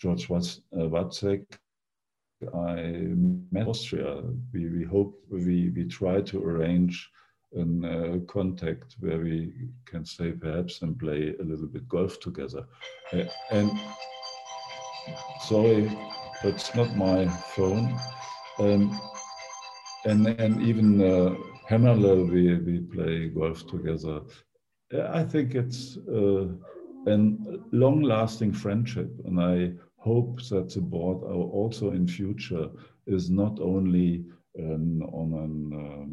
George 0.00 0.28
Watzek. 0.28 1.44
I 2.54 3.08
met 3.50 3.66
Austria. 3.66 4.22
We, 4.52 4.68
we 4.68 4.84
hope 4.84 5.20
we, 5.28 5.70
we 5.70 5.86
try 5.86 6.20
to 6.20 6.44
arrange 6.44 7.10
in 7.52 7.84
uh, 7.84 8.18
contact 8.32 8.94
where 9.00 9.18
we 9.18 9.52
can 9.86 10.04
stay 10.04 10.30
perhaps 10.30 10.82
and 10.82 10.96
play 10.96 11.34
a 11.40 11.42
little 11.42 11.66
bit 11.66 11.88
golf 11.88 12.20
together. 12.20 12.64
Uh, 13.12 13.24
and 13.50 13.72
sorry, 15.48 15.90
that's 16.44 16.72
not 16.76 16.96
my 16.96 17.26
phone. 17.56 17.98
Um, 18.60 19.00
and 20.08 20.26
and 20.40 20.62
even 20.62 21.02
uh, 21.02 21.34
we, 21.70 22.54
we 22.56 22.80
play 22.80 23.28
golf 23.28 23.66
together. 23.66 24.22
I 25.20 25.22
think 25.22 25.54
it's 25.54 25.98
uh, 26.08 26.46
a 27.06 27.16
long-lasting 27.72 28.52
friendship, 28.52 29.10
and 29.26 29.38
I 29.38 29.72
hope 29.96 30.40
that 30.48 30.70
the 30.70 30.80
board 30.80 31.22
also 31.24 31.90
in 31.90 32.06
future 32.06 32.70
is 33.06 33.28
not 33.28 33.60
only 33.60 34.24
on 34.58 35.30
an 35.46 35.72
um, 35.74 36.10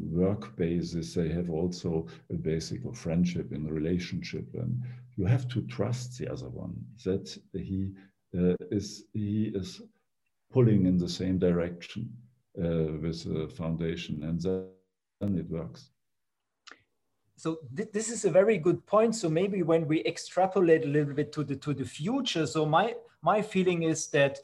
work 0.00 0.56
basis, 0.56 1.14
they 1.14 1.28
have 1.28 1.50
also 1.50 2.06
a 2.30 2.34
basic 2.34 2.84
of 2.84 2.96
friendship 2.96 3.50
and 3.52 3.70
relationship, 3.70 4.46
and 4.54 4.80
you 5.16 5.26
have 5.26 5.48
to 5.48 5.62
trust 5.62 6.18
the 6.18 6.30
other 6.32 6.48
one 6.48 6.74
that 7.04 7.36
he 7.52 7.92
uh, 8.38 8.54
is 8.70 9.04
he 9.12 9.50
is 9.54 9.82
pulling 10.52 10.86
in 10.86 10.96
the 10.98 11.08
same 11.08 11.38
direction 11.38 12.08
with 12.58 13.24
the 13.24 13.48
foundation, 13.48 14.22
and 14.22 14.40
then 14.40 15.38
it 15.38 15.48
works. 15.48 15.90
So 17.36 17.58
th 17.76 17.88
this 17.92 18.10
is 18.10 18.24
a 18.24 18.30
very 18.30 18.58
good 18.58 18.84
point. 18.86 19.14
So 19.14 19.28
maybe 19.28 19.62
when 19.62 19.86
we 19.86 20.02
extrapolate 20.04 20.84
a 20.84 20.88
little 20.88 21.14
bit 21.14 21.32
to 21.32 21.44
the 21.44 21.56
to 21.56 21.72
the 21.72 21.84
future, 21.84 22.46
so 22.46 22.66
my 22.66 22.96
my 23.22 23.42
feeling 23.42 23.84
is 23.84 24.08
that 24.08 24.38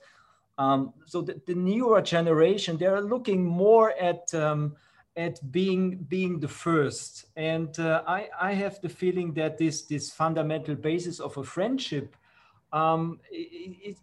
um, 0.59 0.95
so 1.05 1.21
the, 1.21 1.41
the, 1.47 1.55
newer 1.55 2.01
generation, 2.01 2.77
they're 2.77 3.01
looking 3.01 3.45
more 3.45 3.93
at 4.01 4.33
um, 4.35 4.77
at 5.17 5.41
being 5.51 6.07
being 6.09 6.39
the 6.39 6.49
first, 6.49 7.27
and 7.37 7.77
uh, 7.81 8.03
I 8.07 8.29
I 8.41 8.53
have 8.53 8.81
the 8.81 8.89
feeling 8.89 9.35
that 9.35 9.59
this 9.59 9.83
this 9.83 10.13
fundamental 10.13 10.77
basis 10.77 11.19
of 11.19 11.37
a 11.37 11.43
friendship 11.43 12.17
um, 12.73 13.19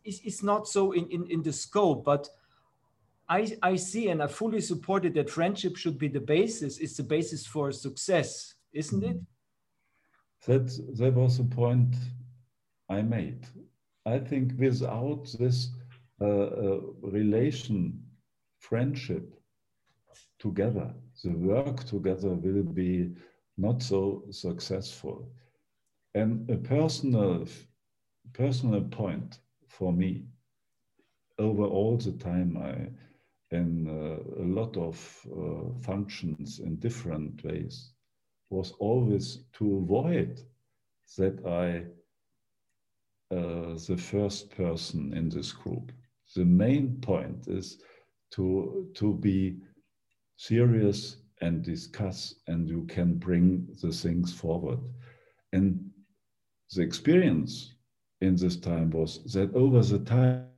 is 0.03 0.43
not 0.43 0.67
so 0.67 0.91
in, 0.91 1.07
in 1.09 1.27
in 1.27 1.41
the 1.41 1.53
scope, 1.53 2.03
but 2.03 2.29
I 3.37 3.57
I 3.71 3.77
see 3.77 4.09
and 4.09 4.21
I 4.21 4.27
fully 4.27 4.61
support 4.61 5.05
it 5.05 5.13
that 5.13 5.29
friendship 5.29 5.77
should 5.77 5.97
be 5.97 6.09
the 6.09 6.25
basis. 6.37 6.79
It's 6.79 6.97
the 6.97 7.03
basis 7.15 7.45
for 7.45 7.71
success, 7.71 8.55
isn't 8.73 9.03
it? 9.03 9.17
That 10.47 10.67
that 10.99 11.13
was 11.13 11.37
the 11.37 11.45
point 11.61 11.95
I 12.89 13.01
made. 13.01 13.47
I 14.05 14.19
think 14.19 14.53
without 14.57 15.23
this 15.39 15.69
uh, 16.21 16.79
relation, 17.01 18.03
friendship 18.59 19.25
together. 20.39 20.93
The 21.23 21.31
work 21.31 21.83
together 21.83 22.33
will 22.33 22.63
be 22.63 23.11
not 23.57 23.81
so 23.81 24.23
successful. 24.31 25.29
And 26.15 26.49
a 26.49 26.57
personal, 26.57 27.47
personal 28.33 28.81
point 28.81 29.39
for 29.67 29.93
me 29.93 30.25
over 31.37 31.63
all 31.63 31.97
the 31.97 32.13
time 32.13 32.57
I 32.57 32.89
in 33.51 33.87
uh, 33.87 34.43
a 34.43 34.45
lot 34.45 34.77
of 34.77 35.27
uh, 35.31 35.73
functions 35.81 36.59
in 36.59 36.77
different 36.77 37.43
ways 37.43 37.91
was 38.49 38.71
always 38.79 39.43
to 39.53 39.77
avoid 39.77 40.39
that 41.17 41.45
I 41.45 41.85
uh, 43.35 43.73
the 43.87 43.97
first 43.97 44.51
person 44.55 45.13
in 45.13 45.29
this 45.29 45.51
group. 45.51 45.91
The 46.35 46.45
main 46.45 46.99
point 47.01 47.47
is 47.47 47.77
to 48.31 48.87
to 48.95 49.13
be 49.15 49.57
serious 50.37 51.17
and 51.41 51.63
discuss, 51.63 52.35
and 52.47 52.67
you 52.69 52.85
can 52.87 53.15
bring 53.17 53.67
the 53.81 53.91
things 53.91 54.33
forward. 54.33 54.79
And 55.53 55.91
the 56.73 56.81
experience 56.81 57.73
in 58.21 58.35
this 58.35 58.55
time 58.57 58.91
was 58.91 59.23
that 59.33 59.53
over 59.55 59.81
the 59.83 59.99
time, 59.99 60.53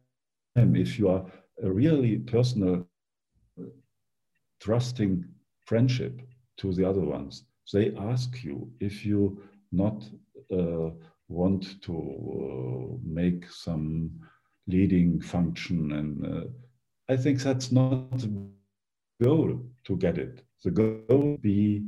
if 0.76 0.98
you 1.00 1.10
are 1.10 1.26
a 1.62 1.72
really 1.72 2.18
personal, 2.20 2.88
trusting 4.60 5.26
friendship 5.66 6.22
to 6.58 6.74
the 6.74 6.88
other 6.88 7.02
ones, 7.02 7.44
they 7.72 7.94
ask 7.98 8.44
you 8.44 8.72
if 8.80 9.06
you 9.06 9.42
not 9.72 10.04
uh, 10.52 10.90
want 11.28 11.82
to 11.82 11.96
uh, 11.96 12.98
make 13.04 13.50
some 13.50 14.12
leading 14.68 15.20
function 15.20 15.92
and 15.92 16.26
uh, 16.26 16.48
i 17.10 17.18
think 17.18 17.42
that's 17.42 17.72
not 17.72 18.18
the 18.18 18.30
goal 19.22 19.60
to 19.86 19.98
get 19.98 20.18
it. 20.18 20.42
The 20.64 20.72
goal 20.72 21.38
be 21.42 21.84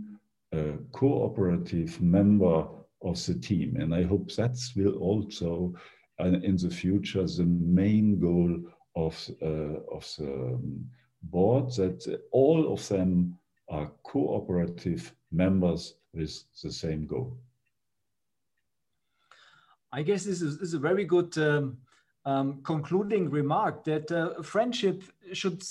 a 0.52 0.74
cooperative 0.92 2.02
member 2.02 2.68
of 3.02 3.26
the 3.26 3.36
team. 3.36 3.78
And 3.80 3.94
i 3.94 4.04
hope 4.04 4.32
that 4.36 4.58
will 4.76 4.96
also 4.98 5.74
uh, 6.20 6.26
in 6.50 6.58
the 6.58 6.70
future 6.70 7.26
the 7.26 7.46
main 7.46 8.20
goal 8.20 8.60
of, 8.96 9.30
uh, 9.42 9.80
of 9.92 10.16
the 10.18 10.34
um, 10.34 10.90
board 11.24 11.72
that 11.72 12.20
all 12.32 12.74
of 12.74 12.88
them 12.88 13.38
are 13.70 13.92
cooperative 14.04 15.14
members 15.32 15.96
with 16.14 16.44
the 16.62 16.72
same 16.72 17.06
goal 17.06 17.38
I 19.96 20.02
guess 20.02 20.26
this 20.26 20.42
is, 20.42 20.58
this 20.58 20.70
is 20.70 20.74
a 20.74 20.80
very 20.80 21.06
good 21.06 21.38
um, 21.38 21.78
um, 22.26 22.60
concluding 22.64 23.30
remark 23.30 23.86
that 23.86 24.12
uh, 24.12 24.42
friendship 24.42 25.04
should 25.32 25.64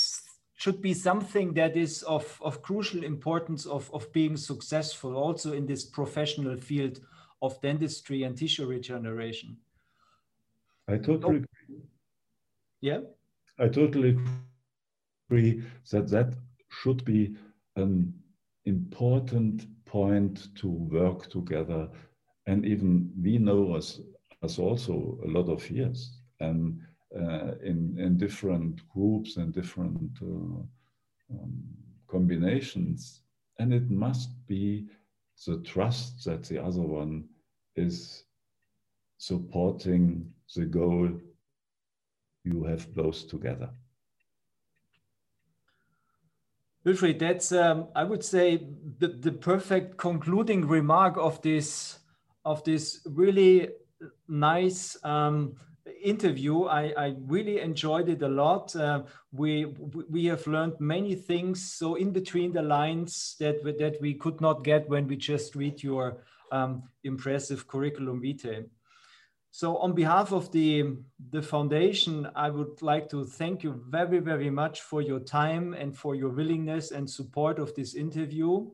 should 0.56 0.80
be 0.80 0.94
something 0.94 1.52
that 1.52 1.76
is 1.76 2.02
of, 2.04 2.40
of 2.40 2.62
crucial 2.62 3.04
importance 3.04 3.66
of, 3.66 3.92
of 3.92 4.10
being 4.12 4.36
successful 4.36 5.16
also 5.16 5.52
in 5.52 5.66
this 5.66 5.84
professional 5.84 6.56
field 6.56 7.00
of 7.42 7.60
dentistry 7.60 8.22
and 8.22 8.38
tissue 8.38 8.64
regeneration. 8.64 9.56
I 10.88 10.96
totally 10.96 11.36
agree. 11.36 11.46
Yeah? 12.84 13.00
I 13.58 13.68
totally 13.68 14.10
agree 14.10 15.62
that 15.90 16.08
that 16.10 16.34
should 16.68 17.04
be 17.04 17.34
an 17.76 18.12
important 18.66 19.66
point 19.86 20.48
to 20.56 20.68
work 20.68 21.30
together. 21.30 21.88
And 22.46 22.64
even 22.66 23.10
we 23.22 23.38
know 23.38 23.76
as 23.76 24.00
us 24.42 24.58
also 24.58 25.18
a 25.24 25.28
lot 25.28 25.48
of 25.48 25.70
years 25.70 26.20
and 26.40 26.78
uh, 27.16 27.54
in, 27.62 27.96
in 27.98 28.18
different 28.18 28.86
groups 28.88 29.36
and 29.36 29.52
different 29.54 30.18
uh, 30.22 30.62
um, 31.32 31.62
combinations. 32.08 33.22
And 33.58 33.72
it 33.72 33.90
must 33.90 34.46
be 34.46 34.86
the 35.46 35.58
trust 35.62 36.24
that 36.24 36.44
the 36.44 36.62
other 36.62 36.82
one 36.82 37.24
is 37.76 38.24
supporting 39.18 40.32
the 40.56 40.66
goal 40.66 41.08
you 42.44 42.64
have 42.64 42.94
both 42.94 43.28
together. 43.28 43.70
Wilfried, 46.86 47.18
that's 47.18 47.50
um, 47.50 47.88
I 47.94 48.04
would 48.04 48.22
say 48.22 48.66
the, 48.98 49.08
the 49.08 49.32
perfect 49.32 49.96
concluding 49.96 50.68
remark 50.68 51.16
of 51.16 51.40
this 51.40 51.98
of 52.44 52.62
this 52.64 53.00
really 53.06 53.70
nice 54.28 54.98
um, 55.02 55.56
interview. 56.02 56.64
I, 56.64 56.92
I, 56.96 57.14
really 57.26 57.60
enjoyed 57.60 58.10
it 58.10 58.20
a 58.20 58.28
lot. 58.28 58.76
Uh, 58.76 59.04
we 59.32 59.64
we 59.64 60.26
have 60.26 60.46
learned 60.46 60.74
many 60.78 61.14
things. 61.14 61.72
So 61.72 61.94
in 61.94 62.12
between 62.12 62.52
the 62.52 62.62
lines 62.62 63.36
that 63.40 63.64
that 63.64 63.96
we 64.02 64.12
could 64.12 64.42
not 64.42 64.62
get 64.62 64.86
when 64.86 65.08
we 65.08 65.16
just 65.16 65.54
read 65.54 65.82
your 65.82 66.22
um, 66.52 66.82
impressive 67.02 67.66
curriculum 67.66 68.20
vitae. 68.20 68.64
So 69.54 69.76
on 69.76 69.92
behalf 69.92 70.32
of 70.32 70.50
the, 70.50 70.96
the 71.30 71.40
foundation, 71.40 72.28
I 72.34 72.50
would 72.50 72.82
like 72.82 73.08
to 73.10 73.24
thank 73.24 73.62
you 73.62 73.84
very, 73.88 74.18
very 74.18 74.50
much 74.50 74.80
for 74.80 75.00
your 75.00 75.20
time 75.20 75.74
and 75.74 75.96
for 75.96 76.16
your 76.16 76.30
willingness 76.30 76.90
and 76.90 77.08
support 77.08 77.60
of 77.60 77.72
this 77.76 77.94
interview. 77.94 78.68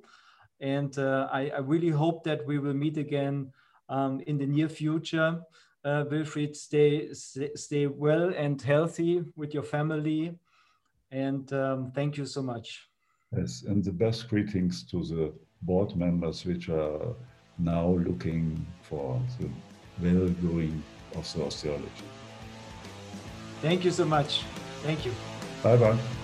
And 0.59 0.99
uh, 0.99 1.29
I, 1.31 1.51
I 1.51 1.59
really 1.59 1.91
hope 1.91 2.25
that 2.25 2.47
we 2.47 2.59
will 2.59 2.73
meet 2.73 2.97
again 2.97 3.53
um, 3.91 4.23
in 4.27 4.39
the 4.39 4.47
near 4.47 4.71
future. 4.71 5.43
Uh, 5.85 6.05
Wilfried, 6.05 6.57
stay, 6.57 7.13
stay 7.13 7.87
well 7.87 8.33
and 8.35 8.63
healthy 8.63 9.23
with 9.37 9.53
your 9.53 9.65
family. 9.65 10.35
And 11.11 11.53
um, 11.53 11.93
thank 11.95 12.17
you 12.17 12.25
so 12.25 12.41
much. 12.41 12.89
Yes, 13.37 13.65
and 13.69 13.85
the 13.85 13.93
best 13.93 14.31
greetings 14.31 14.83
to 14.85 15.05
the 15.05 15.35
board 15.61 15.95
members 15.95 16.47
which 16.47 16.71
are 16.71 17.15
now 17.59 17.87
looking 17.87 18.67
for 18.81 19.21
the 19.39 19.51
well-doing 20.03 20.83
of 21.17 21.33
the 21.33 21.45
osteology. 21.45 22.05
Thank 23.61 23.85
you 23.85 23.91
so 23.91 24.05
much. 24.05 24.43
Thank 24.83 25.05
you. 25.05 25.13
Bye-bye. 25.63 26.20